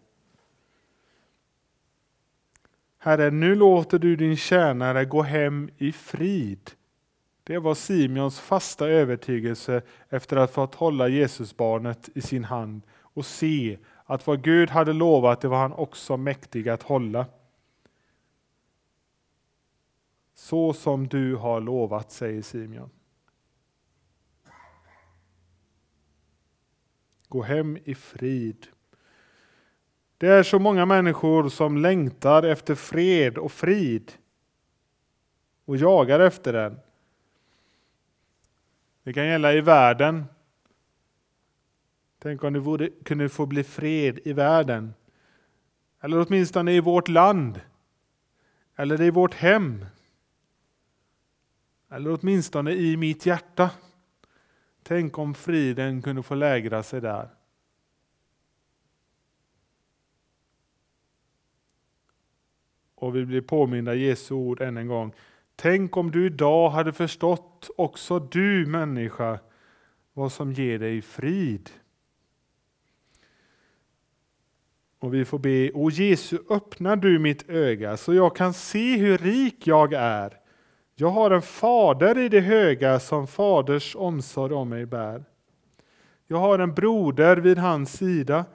[2.97, 6.71] Herre, nu låter du din tjänare gå hem i frid.
[7.47, 13.25] Det var Simeons fasta övertygelse efter att ha fått hålla Jesusbarnet i sin hand och
[13.25, 17.25] se att vad Gud hade lovat det var han också mäktig att hålla.
[20.33, 22.89] Så som du har lovat, säger Simeon.
[27.27, 28.67] Gå hem i frid.
[30.17, 34.11] Det är så många människor som längtar efter fred och frid
[35.65, 36.79] och jagar efter den.
[39.07, 40.25] Det kan gälla i världen.
[42.19, 44.93] Tänk om det vore, kunde få bli fred i världen.
[46.01, 47.61] Eller åtminstone i vårt land.
[48.75, 49.85] Eller i vårt hem.
[51.89, 53.71] Eller åtminstone i mitt hjärta.
[54.83, 57.29] Tänk om friden kunde få lägra sig där.
[62.95, 65.13] Och vi blir påminda Jesu ord än en gång.
[65.59, 69.39] Tänk om du idag hade förstått, också du människa,
[70.13, 71.69] vad som ger dig frid.
[74.99, 79.17] Och vi får be, O Jesu, öppna du mitt öga så jag kan se hur
[79.17, 80.39] rik jag är.
[80.95, 85.25] Jag har en fader i det höga som faders omsorg om mig bär.
[86.27, 88.45] Jag har en broder vid hans sida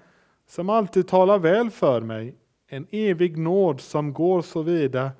[0.47, 2.35] som alltid talar väl för mig,
[2.67, 5.11] en evig nåd som går så vida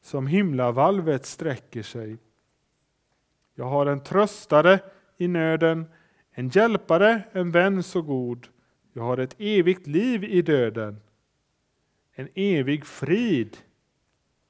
[0.00, 2.18] som himlavalvet sträcker sig.
[3.54, 4.80] Jag har en tröstare
[5.16, 5.86] i nöden,
[6.30, 8.46] en hjälpare, en vän så god.
[8.92, 11.00] Jag har ett evigt liv i döden,
[12.12, 13.56] en evig frid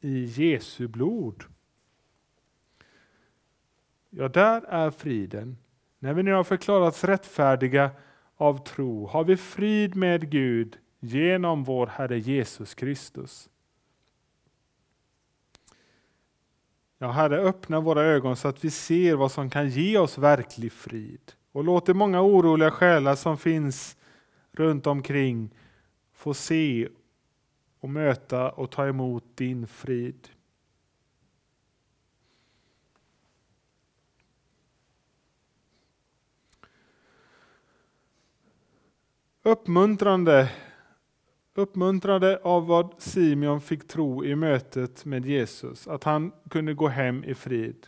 [0.01, 1.45] i Jesu blod.
[4.11, 5.57] Ja, där är friden.
[5.99, 7.91] När vi nu har förklarats rättfärdiga
[8.37, 13.51] av tro har vi frid med Gud genom vår Herre Jesus Kristus.
[17.01, 20.73] Ja, Herre, öppna våra ögon så att vi ser vad som kan ge oss verklig
[20.73, 21.33] frid.
[21.53, 23.97] Och låt de många oroliga själar som finns
[24.53, 25.51] runt omkring
[26.13, 26.89] få se
[27.81, 30.29] och möta och ta emot din frid.
[39.43, 40.51] Uppmuntrande,
[41.59, 47.25] Uppmuntrade av vad Simeon fick tro i mötet med Jesus, att han kunde gå hem
[47.25, 47.87] i frid.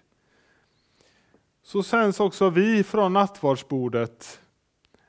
[1.62, 4.40] Så sänds också vi från nattvardsbordet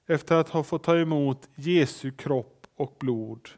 [0.05, 3.49] efter att ha fått ta emot Jesu kropp och blod.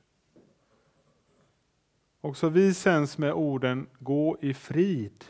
[2.21, 5.25] Också vi sänds med orden Gå i frid.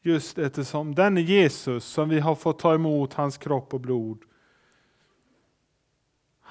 [0.00, 4.24] Just eftersom denne Jesus som vi har fått ta emot hans kropp och blod.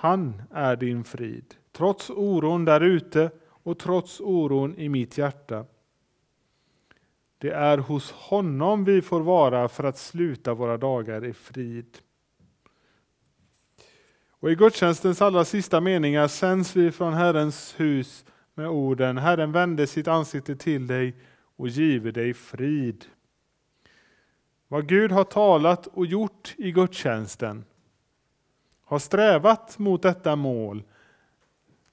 [0.01, 1.55] Han är din frid.
[1.71, 5.65] Trots oron där ute och trots oron i mitt hjärta.
[7.37, 11.97] Det är hos honom vi får vara för att sluta våra dagar i frid.
[14.29, 19.87] Och I gudstjänstens allra sista meningar sänds vi från Herrens hus med orden Herren vände
[19.87, 21.15] sitt ansikte till dig
[21.55, 23.05] och give dig frid.
[24.67, 27.65] Vad Gud har talat och gjort i gudstjänsten
[28.91, 30.83] har strävat mot detta mål,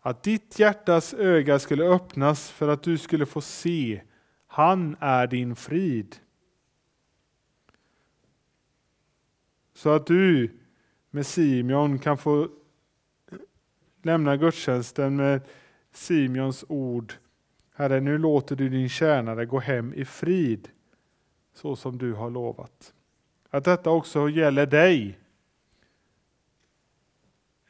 [0.01, 4.03] att ditt hjärtas öga skulle öppnas för att du skulle få se,
[4.47, 6.17] han är din frid.
[9.75, 10.51] Så att du
[11.11, 12.49] med Simeon kan få
[14.03, 15.41] lämna gudstjänsten med
[15.93, 17.15] Simeons ord.
[17.75, 20.69] Herre, nu låter du din tjänare gå hem i frid
[21.55, 22.95] så som du har lovat.
[23.51, 25.19] Att detta också gäller dig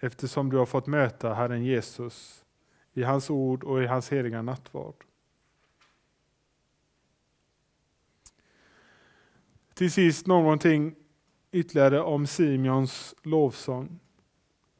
[0.00, 2.44] eftersom du har fått möta Herren Jesus
[2.92, 5.04] i hans ord och i hans heliga nattvard.
[9.74, 10.94] Till sist någonting
[11.52, 14.00] ytterligare om Simeons lovsång.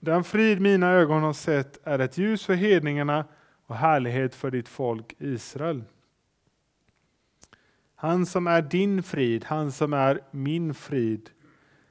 [0.01, 3.25] Den frid mina ögon har sett är ett ljus för hedningarna
[3.67, 5.85] och härlighet för ditt folk Israel.
[7.95, 11.31] Han som är din frid, han som är min frid.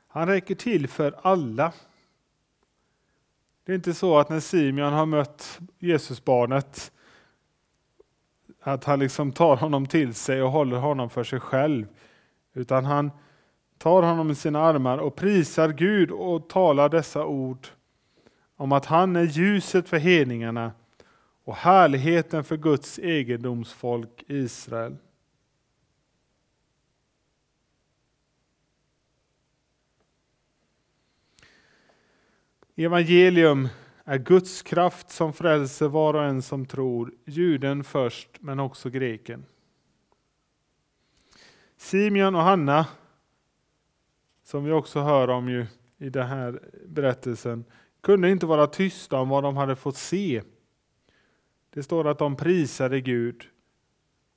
[0.08, 1.74] Han räcker till för alla.
[3.68, 6.92] Det är inte så att när Simeon har mött Jesusbarnet
[8.62, 11.88] att han liksom tar honom till sig och håller honom för sig själv.
[12.54, 13.12] Utan han
[13.78, 17.68] tar honom i sina armar och prisar Gud och talar dessa ord
[18.56, 20.72] om att han är ljuset för hedningarna
[21.44, 24.98] och härligheten för Guds egendomsfolk Israel.
[32.80, 33.68] Evangelium
[34.04, 39.46] är Guds kraft som frälser var och en som tror, juden först men också greken.
[41.78, 42.88] Simeon och Hanna,
[44.44, 45.66] som vi också hör om ju
[45.98, 47.66] i den här berättelsen,
[48.02, 50.42] kunde inte vara tysta om vad de hade fått se.
[51.70, 53.44] Det står att de prisade Gud.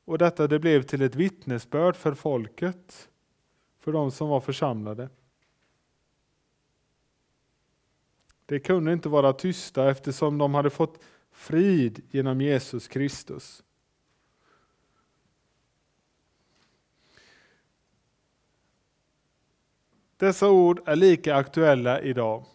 [0.04, 3.08] Och detta det blev till ett vittnesbörd för folket,
[3.78, 5.08] för de som var församlade.
[8.50, 10.98] De kunde inte vara tysta eftersom de hade fått
[11.32, 13.62] frid genom Jesus Kristus.
[20.16, 22.46] Dessa ord är lika aktuella idag.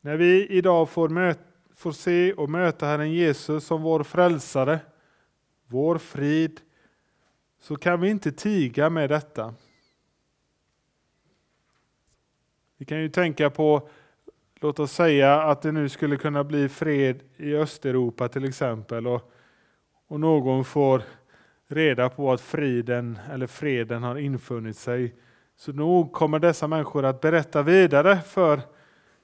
[0.00, 1.42] När vi idag får, möta,
[1.74, 4.80] får se och möta Herren Jesus som vår frälsare,
[5.66, 6.60] vår frid,
[7.60, 9.54] så kan vi inte tiga med detta.
[12.80, 13.88] Vi kan ju tänka på,
[14.60, 19.32] låt oss säga att det nu skulle kunna bli fred i Östeuropa till exempel och,
[20.08, 21.02] och någon får
[21.68, 25.14] reda på att friden eller freden har infunnit sig.
[25.56, 28.60] Så nog kommer dessa människor att berätta vidare för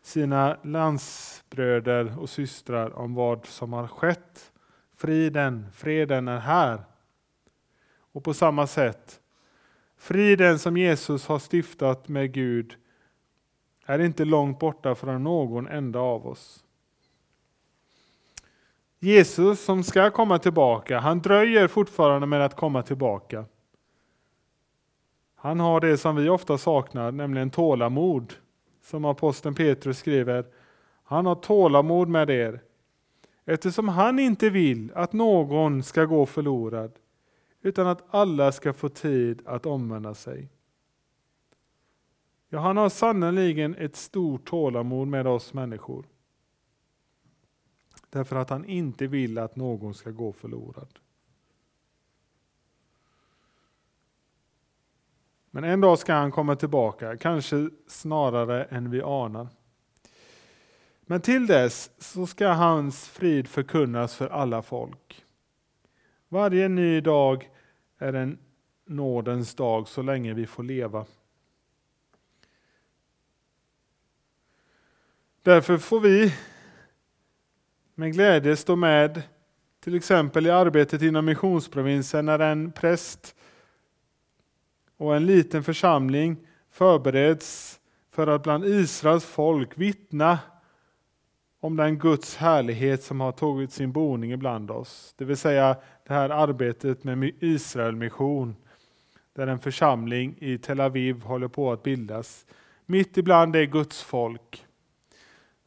[0.02, 4.52] sina landsbröder och systrar om vad som har skett.
[4.96, 6.80] Friden, freden är här.
[8.12, 9.20] Och på samma sätt,
[9.98, 12.76] friden som Jesus har stiftat med Gud
[13.86, 16.64] är inte långt borta från någon enda av oss.
[18.98, 23.44] Jesus som ska komma tillbaka, han dröjer fortfarande med att komma tillbaka.
[25.34, 28.34] Han har det som vi ofta saknar, nämligen tålamod.
[28.82, 30.46] Som aposteln Petrus skriver,
[31.02, 32.60] han har tålamod med er,
[33.44, 36.92] eftersom han inte vill att någon ska gå förlorad,
[37.62, 40.48] utan att alla ska få tid att omvända sig.
[42.54, 46.06] Ja, han har sannerligen ett stort tålamod med oss människor.
[48.10, 50.98] Därför att han inte vill att någon ska gå förlorad.
[55.50, 59.48] Men en dag ska han komma tillbaka, kanske snarare än vi anar.
[61.02, 65.24] Men till dess så ska hans frid förkunnas för alla folk.
[66.28, 67.50] Varje ny dag
[67.98, 68.38] är en
[68.86, 71.06] nådens dag så länge vi får leva.
[75.44, 76.34] Därför får vi
[77.94, 79.22] med glädje stå med
[79.80, 83.34] till exempel i arbetet inom missionsprovinsen när en präst
[84.96, 86.36] och en liten församling
[86.70, 87.80] förbereds
[88.10, 90.38] för att bland Israels folk vittna
[91.60, 95.14] om den Guds härlighet som har tagit sin boning ibland oss.
[95.18, 95.76] Det vill säga
[96.06, 98.56] det här arbetet med Israelmission
[99.34, 102.46] där en församling i Tel Aviv håller på att bildas.
[102.86, 104.64] Mitt ibland det Guds folk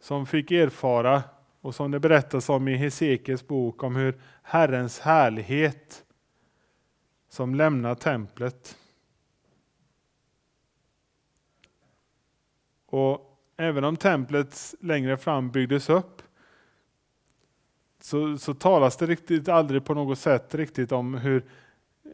[0.08, 1.24] som fick erfara
[1.62, 6.04] och som det berättas om i Hesekiels bok om hur Herrens härlighet
[7.30, 8.78] som lämnar templet.
[12.86, 16.22] Och även om templet längre fram byggdes upp
[18.00, 21.46] så, så talas det riktigt aldrig på något sätt riktigt om hur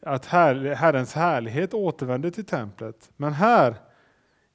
[0.01, 3.11] att här, Herrens härlighet återvände till templet.
[3.17, 3.75] Men här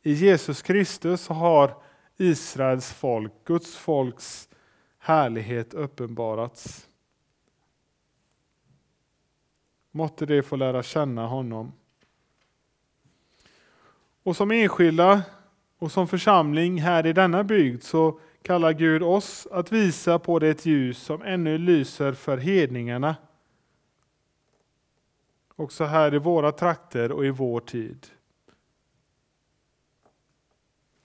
[0.03, 1.88] i Jesus Kristus har
[2.19, 4.49] Israels folk, Guds folks
[4.99, 6.89] härlighet uppenbarats.
[9.91, 11.73] Måtte det få lära känna honom.
[14.23, 15.23] Och som enskilda
[15.79, 20.67] och som församling här i denna bygd så kallar Gud oss att visa på det
[20.67, 23.17] ljus som ännu lyser för hedningarna.
[25.57, 28.07] Också här i våra trakter och i vår tid.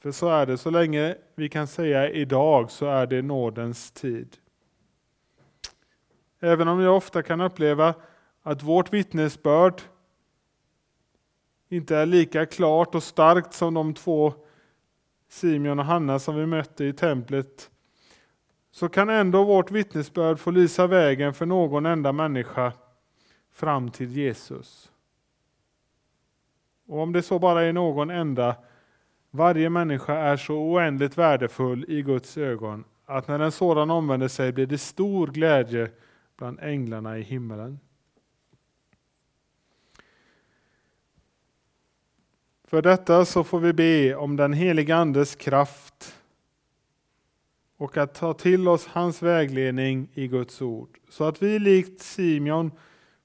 [0.03, 4.37] För så är det, så länge vi kan säga idag så är det nådens tid.
[6.39, 7.93] Även om jag ofta kan uppleva
[8.41, 9.81] att vårt vittnesbörd
[11.69, 14.33] inte är lika klart och starkt som de två
[15.29, 17.69] Simeon och Hanna som vi mötte i templet,
[18.71, 22.73] så kan ändå vårt vittnesbörd få lysa vägen för någon enda människa
[23.51, 24.91] fram till Jesus.
[26.87, 28.55] Och om det så bara är någon enda,
[29.35, 34.51] varje människa är så oändligt värdefull i Guds ögon att när en sådan omvänder sig
[34.51, 35.91] blir det stor glädje
[36.37, 37.79] bland änglarna i himmelen.
[42.63, 46.15] För detta så får vi be om den helige Andes kraft
[47.77, 52.71] och att ta till oss hans vägledning i Guds ord, så att vi likt Simeon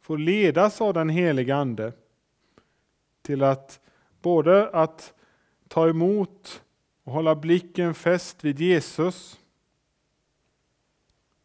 [0.01, 1.93] får ledas av den helige Ande
[3.23, 3.81] till att
[4.23, 5.15] både att
[5.69, 6.63] ta emot
[7.05, 9.39] och hålla blicken fäst vid Jesus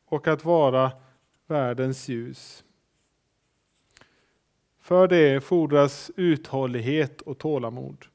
[0.06, 0.92] och att vara
[1.48, 2.64] världens ljus.
[4.80, 8.06] För det fordras uthållighet och tålamod.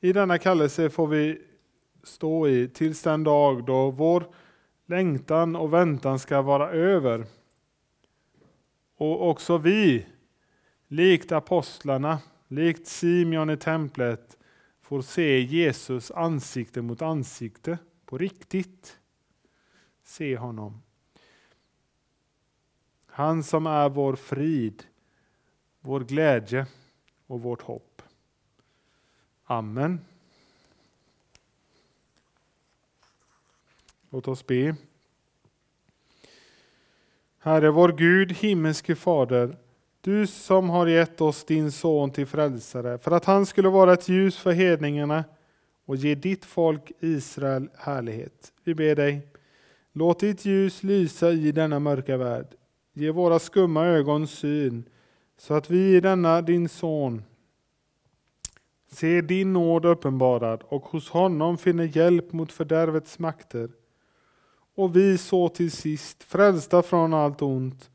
[0.00, 1.42] I denna kallelse får vi
[2.02, 4.24] stå i tills den dag då vår
[4.86, 7.26] längtan och väntan ska vara över.
[8.96, 10.06] Och också vi,
[10.88, 12.18] likt apostlarna,
[12.48, 14.38] likt Simeon i templet,
[14.80, 18.98] får se Jesus ansikte mot ansikte på riktigt.
[20.02, 20.82] Se honom.
[23.06, 24.84] Han som är vår frid,
[25.80, 26.66] vår glädje
[27.26, 28.02] och vårt hopp.
[29.44, 30.00] Amen.
[34.10, 34.76] Låt oss be.
[37.38, 39.56] Herre vår Gud, himmelske Fader,
[40.08, 44.08] du som har gett oss din son till frälsare, för att han skulle vara ett
[44.08, 45.24] ljus för hedningarna
[45.86, 48.52] och ge ditt folk Israel härlighet.
[48.64, 49.28] Vi ber dig,
[49.92, 52.46] låt ditt ljus lysa i denna mörka värld.
[52.92, 54.84] Ge våra skumma ögon syn,
[55.38, 57.22] så att vi i denna din son
[58.92, 63.70] ser din nåd uppenbarad och hos honom finner hjälp mot fördärvets makter.
[64.74, 67.90] Och vi så till sist, frälsta från allt ont,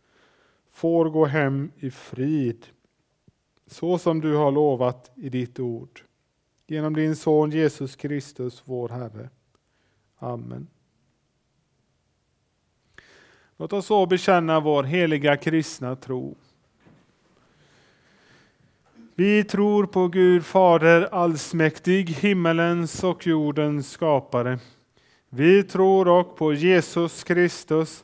[0.74, 2.66] får gå hem i frid,
[3.68, 6.02] så som du har lovat i ditt ord.
[6.68, 9.30] Genom din son Jesus Kristus, vår Herre.
[10.18, 10.68] Amen.
[13.58, 16.36] Låt oss så bekänna vår heliga kristna tro.
[19.16, 24.60] Vi tror på Gud Fader allsmäktig, himmelens och jordens skapare.
[25.30, 28.04] Vi tror också på Jesus Kristus,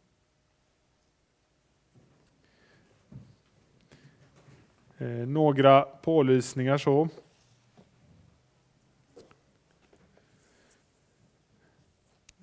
[5.01, 7.09] Eh, några pålysningar så.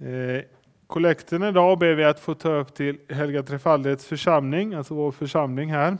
[0.00, 0.44] Eh,
[0.86, 5.70] kollekten idag ber vi att få ta upp till Helga Trefaldighets församling, alltså vår församling
[5.72, 5.98] här.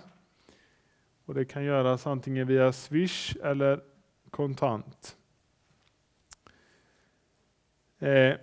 [1.25, 3.81] Och Det kan göras antingen via Swish eller
[4.31, 5.17] kontant.
[7.99, 8.35] Eh,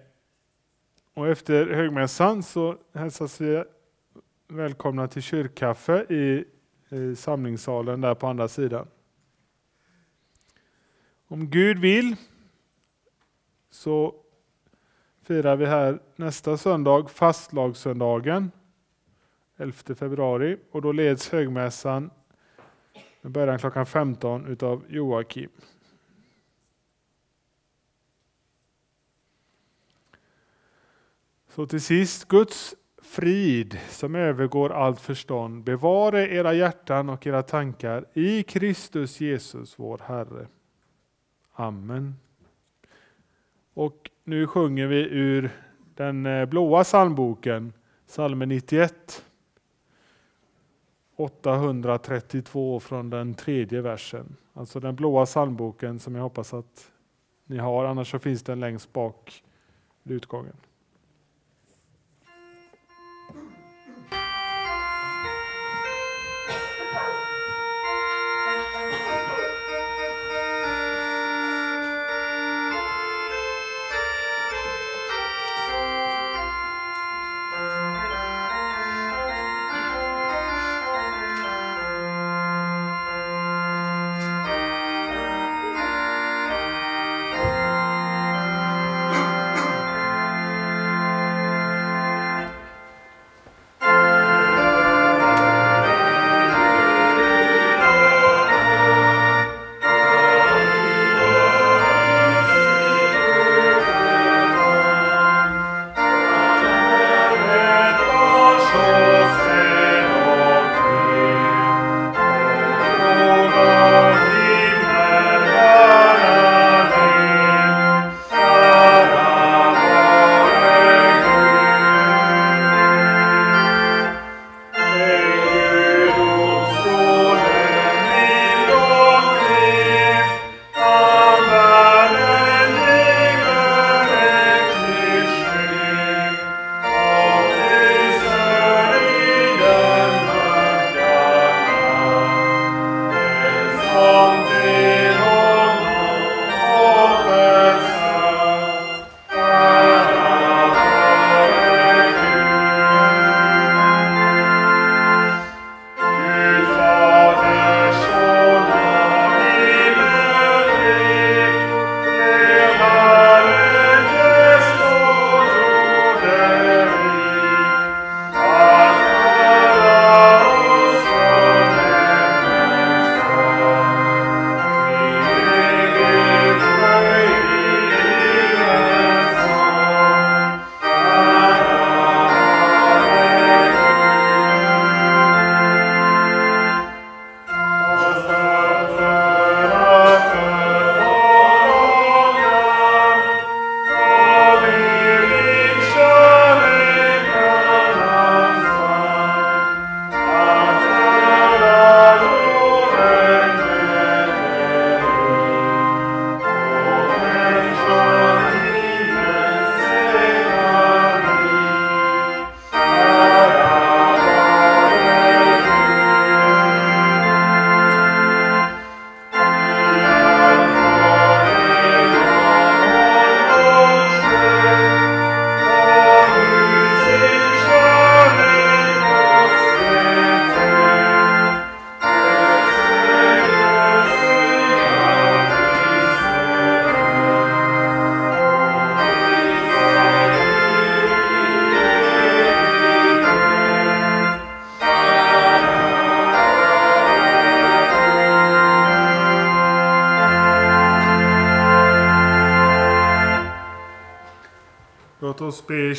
[1.13, 3.63] och efter högmässan så hälsas vi
[4.47, 6.45] välkomna till kyrkkaffe i,
[6.95, 8.87] i samlingssalen där på andra sidan.
[11.27, 12.15] Om Gud vill
[13.69, 14.15] så
[15.21, 18.51] firar vi här nästa söndag fastlagssöndagen
[19.57, 22.09] 11 februari och då leds högmässan
[23.21, 25.49] med början klockan 15 utav Joakim.
[31.47, 32.75] Så till sist, Guds
[33.05, 40.01] frid som övergår allt förstånd bevare era hjärtan och era tankar i Kristus Jesus vår
[40.05, 40.47] Herre.
[41.53, 42.15] Amen.
[43.73, 45.49] Och nu sjunger vi ur
[45.95, 47.73] den eh, blåa psalmboken,
[48.07, 49.25] psalm 91.
[51.15, 54.35] 832 från den tredje versen.
[54.53, 56.91] Alltså den blåa psalmboken som jag hoppas att
[57.45, 59.43] ni har, annars så finns den längst bak
[60.03, 60.55] vid utgången.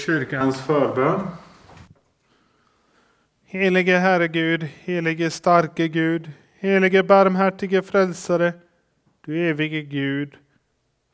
[0.07, 1.20] Kyrkans förbön.
[3.44, 8.52] Helige Herre Gud, helige starke Gud, helige barmhärtige frälsare,
[9.20, 10.36] du evige Gud,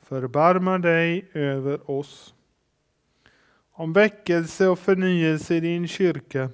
[0.03, 2.35] förbarma dig över oss.
[3.73, 6.51] Om väckelse och förnyelse i din kyrka,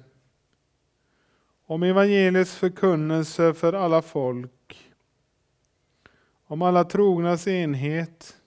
[1.65, 4.91] om evangeliets förkunnelse för alla folk,
[6.47, 8.38] om alla trognas enhet,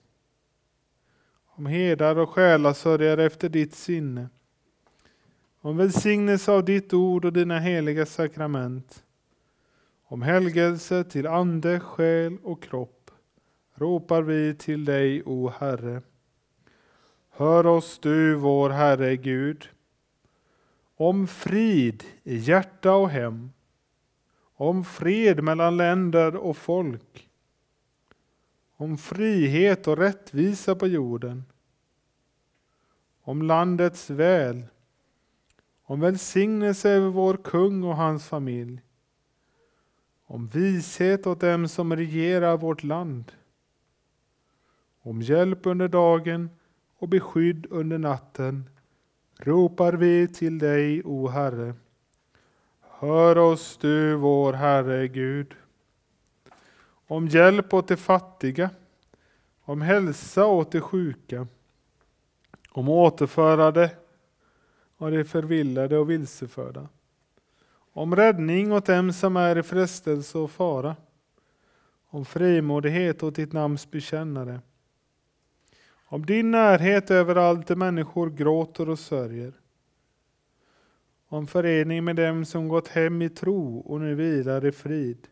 [1.73, 4.29] herdar och själasörjare efter ditt sinne,
[5.61, 9.03] om välsignelse av ditt ord och dina heliga sakrament,
[10.05, 13.11] om helgelse till ande, själ och kropp,
[13.75, 16.01] ropar vi till dig, o Herre.
[17.29, 19.69] Hör oss du, vår Herre Gud.
[20.95, 23.49] Om frid i hjärta och hem,
[24.55, 27.29] om fred mellan länder och folk,
[28.75, 31.43] om frihet och rättvisa på jorden,
[33.23, 34.63] om landets väl,
[35.83, 38.81] om välsignelse över vår kung och hans familj,
[40.25, 43.31] om vishet åt dem som regerar vårt land,
[45.01, 46.49] om hjälp under dagen
[46.97, 48.69] och beskydd under natten,
[49.37, 51.75] ropar vi till dig, o Herre.
[52.81, 55.55] Hör oss du, vår Herre Gud
[57.07, 58.69] om hjälp åt de fattiga,
[59.61, 61.47] om hälsa åt de sjuka,
[62.73, 63.91] om återförade
[64.97, 66.89] av de förvillade och vilseförda,
[67.93, 70.95] om räddning åt dem som är i frestelse och fara,
[72.09, 74.59] om frimodighet åt ditt namns bekännare,
[76.05, 79.53] om din närhet överallt där människor gråter och sörjer,
[81.27, 85.27] om förening med dem som gått hem i tro och nu vilar i frid,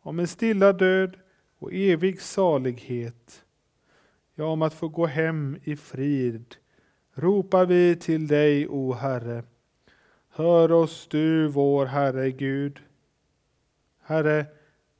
[0.00, 1.16] om en stilla död
[1.58, 3.44] och evig salighet.
[4.40, 6.56] Ja, om att få gå hem i frid
[7.14, 9.42] ropar vi till dig, o Herre.
[10.30, 12.80] Hör oss du, vår Herre Gud.
[14.02, 14.46] Herre,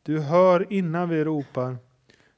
[0.03, 1.77] du hör innan vi ropar.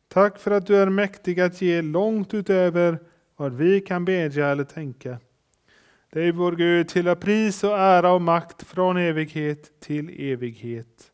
[0.08, 2.98] Tack för att du är mäktig att ge långt utöver
[3.36, 5.18] vad vi kan bedja eller tänka.
[6.10, 11.12] Dig, vår Gud, till pris och ära och makt från evighet till evighet.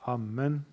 [0.00, 0.64] Amen.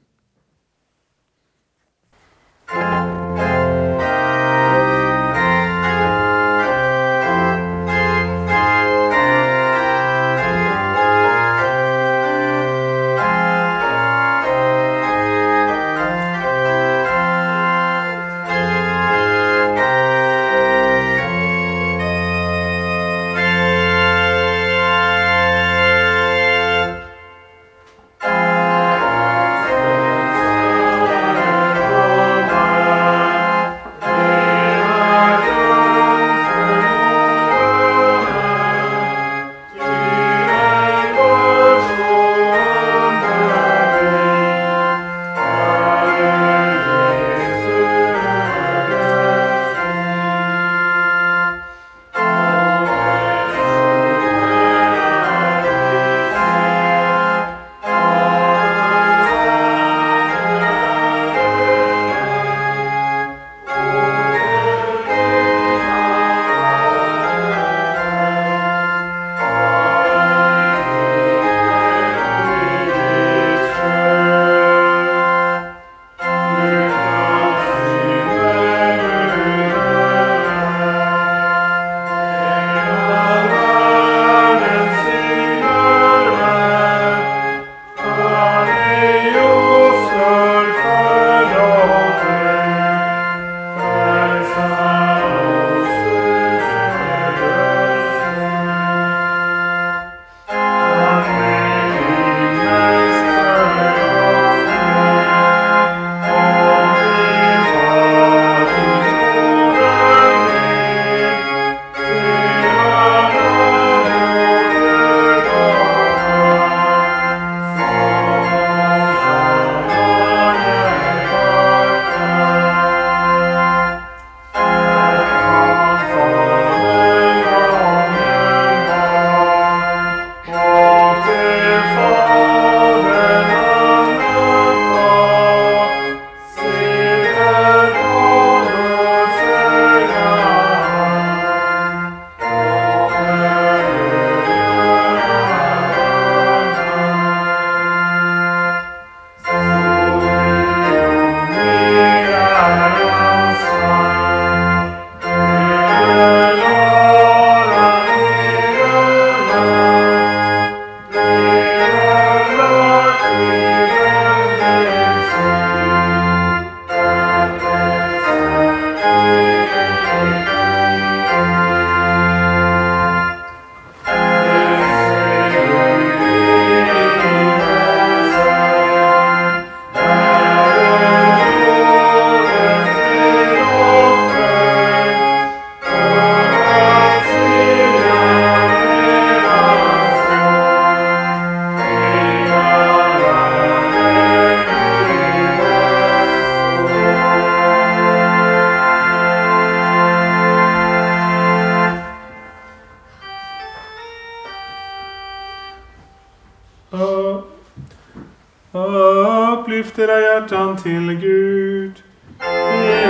[210.35, 212.03] Hjärtan till Gud.
[212.39, 213.05] Vi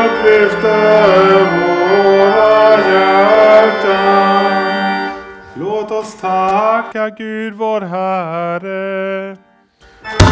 [0.00, 0.70] upplyfter
[1.56, 4.44] våra hjärtan.
[5.54, 9.36] Låt oss tacka Gud vår Herre.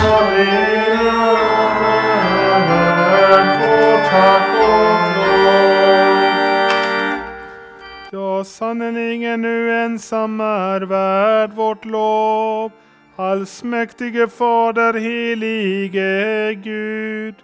[0.03, 0.99] Vad vill
[3.61, 6.19] vår tack och lov.
[8.11, 10.48] Ja, sannerligen nu ensamma
[13.39, 17.35] Allsmäktige Fader, helige Gud.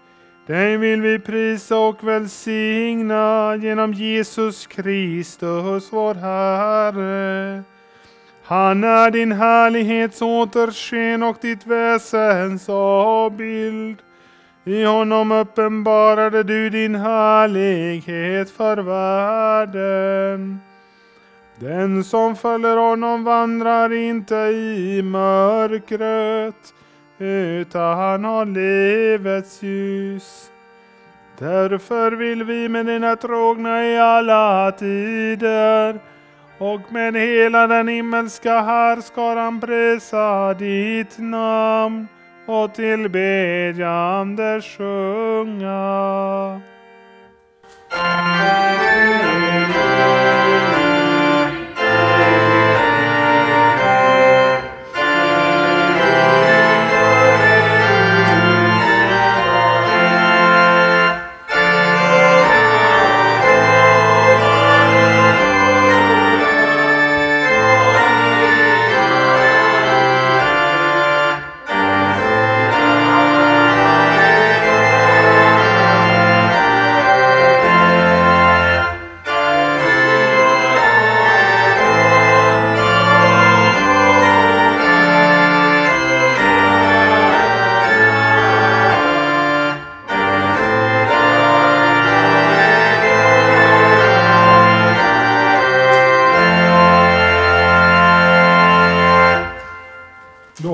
[0.46, 7.62] Dig vill vi prisa och välsigna genom Jesus Kristus, vår Herre.
[8.44, 13.98] Han är din härlighets återsken och ditt väsens avbild.
[14.64, 20.60] I honom uppenbarade du din härlighet för världen.
[21.58, 26.74] Den som följer honom vandrar inte i mörkret,
[27.18, 30.50] utan han har livets ljus.
[31.38, 36.00] Därför vill vi med dina trogna i alla tider
[36.58, 42.08] och med hela den himmelska härskaran prisa ditt namn
[42.46, 45.84] och tillbedjande sjunga.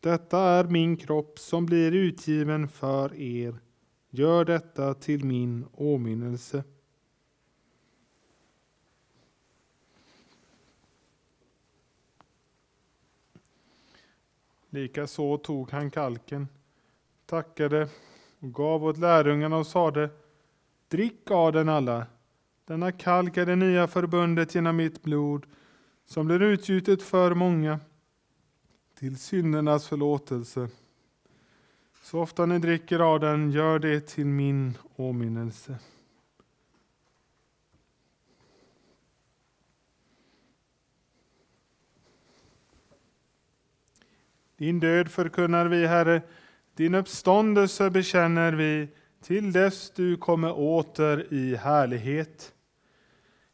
[0.00, 3.60] Detta är min kropp som blir utgiven för er.
[4.10, 6.64] Gör detta till min åminnelse.
[14.70, 16.48] Likaså tog han kalken,
[17.26, 17.88] tackade
[18.38, 20.10] och gav åt lärjungarna och sade
[20.88, 22.06] Drick av den alla.
[22.64, 25.46] Denna kalk är det nya förbundet genom mitt blod
[26.04, 27.80] som blir utgjutet för många
[29.00, 30.68] till syndernas förlåtelse.
[32.02, 35.78] Så ofta ni dricker av den, gör det till min åminnelse.
[44.56, 46.22] Din död förkunnar vi, Herre,
[46.74, 48.88] din uppståndelse bekänner vi
[49.22, 52.54] till dess du kommer åter i härlighet.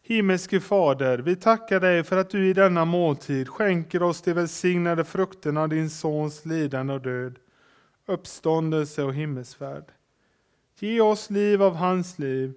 [0.08, 5.04] Himmelske Fader, vi tackar dig för att du i denna måltid skänker oss de välsignade
[5.04, 7.38] frukterna av din Sons lidande och död,
[8.06, 9.84] uppståndelse och himmelsfärd.
[10.78, 12.54] Ge oss liv av hans liv,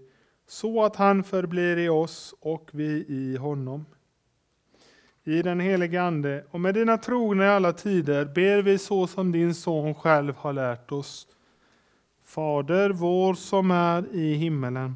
[0.47, 3.85] så att han förblir i oss och vi i honom.
[5.23, 9.31] I den helige Ande och med dina trogna i alla tider ber vi så som
[9.31, 11.27] din Son själv har lärt oss.
[12.23, 14.95] Fader vår som är i himmelen.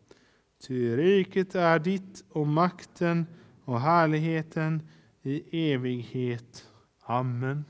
[0.61, 3.25] Ty riket är ditt och makten
[3.65, 4.87] och härligheten
[5.21, 6.67] i evighet.
[7.01, 7.65] Amen.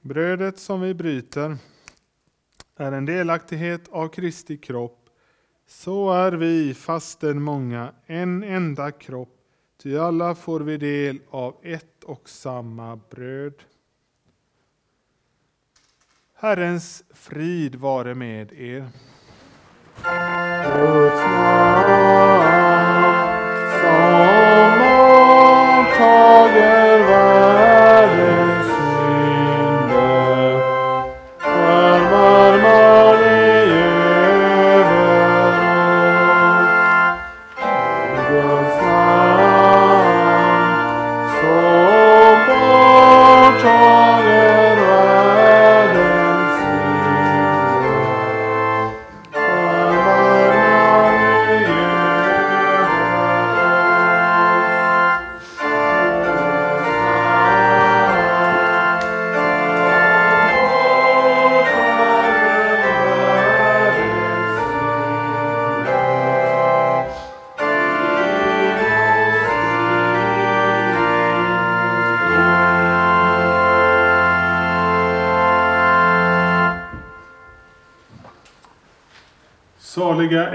[0.00, 1.56] Brödet som vi bryter
[2.76, 5.10] är en delaktighet av Kristi kropp.
[5.66, 9.38] Så är vi, fastän många, en enda kropp,
[9.82, 13.54] Ty alla får vi del av ett och samma bröd.
[16.42, 18.88] Herrens frid vare med er.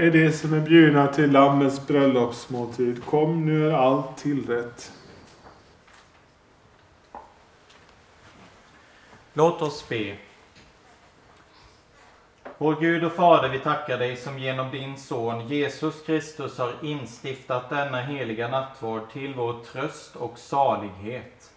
[0.08, 3.04] Är det som är bjudna till Lammets bröllopsmåltid.
[3.04, 4.92] Kom, nu är allt tillrätt.
[9.32, 10.16] Låt oss be.
[12.58, 17.70] Vår Gud och Fader, vi tackar dig som genom din Son Jesus Kristus har instiftat
[17.70, 21.50] denna heliga nattvard till vår tröst och salighet.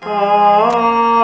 [0.00, 1.17] Amen.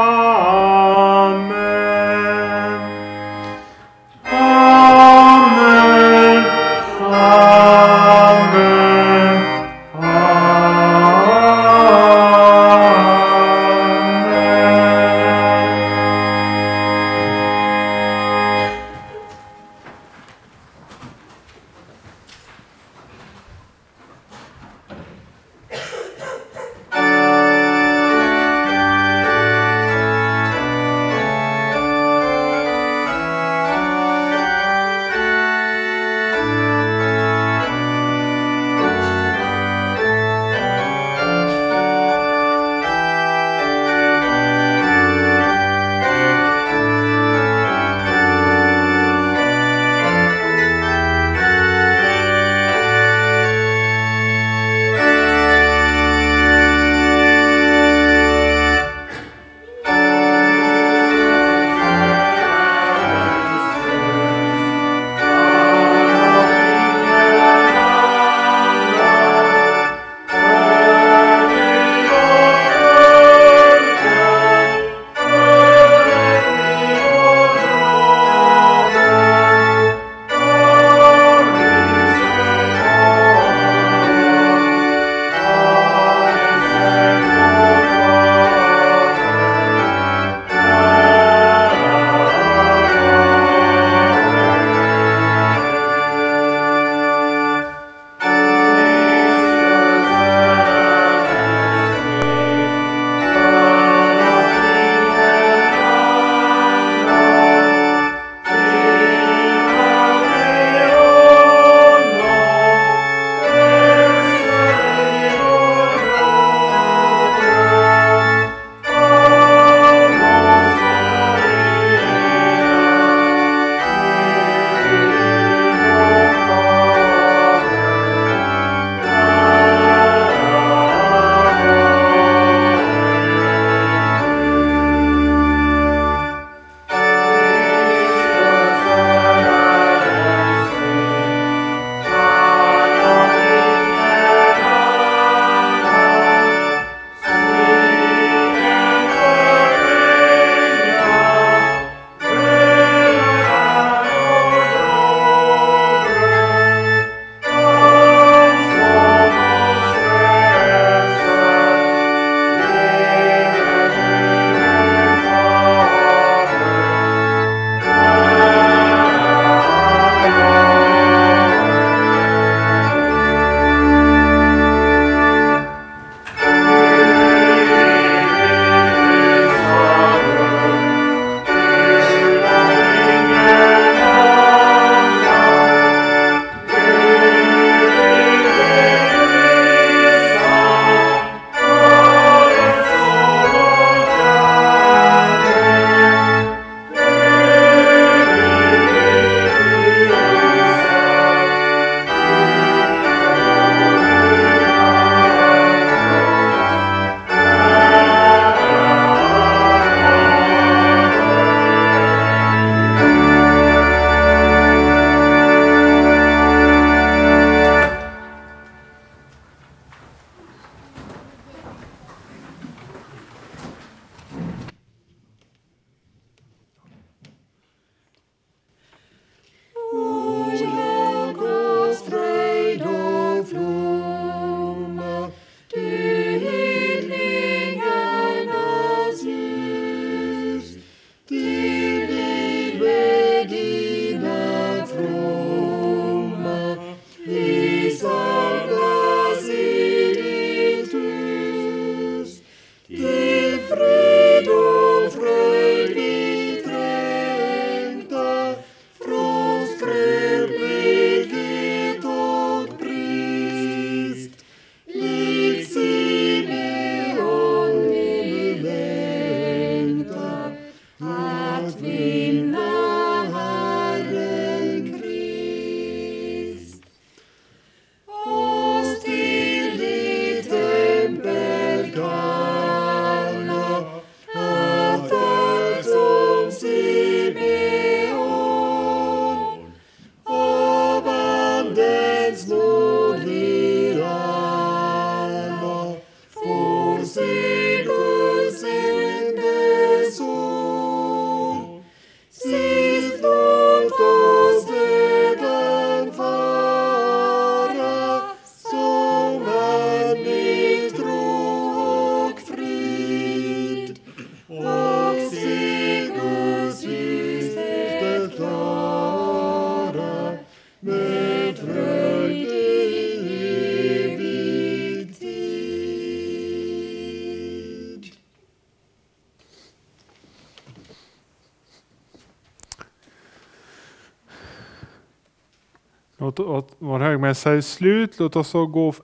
[337.34, 338.18] Vår är slut.
[338.18, 338.94] Låt oss så gå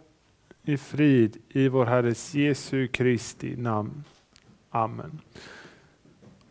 [0.63, 4.05] i frid i vår Herres Jesu Kristi namn.
[4.71, 5.21] Amen.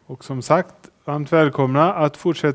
[0.06, 2.48] Och som sagt, varmt välkomna att fortsätta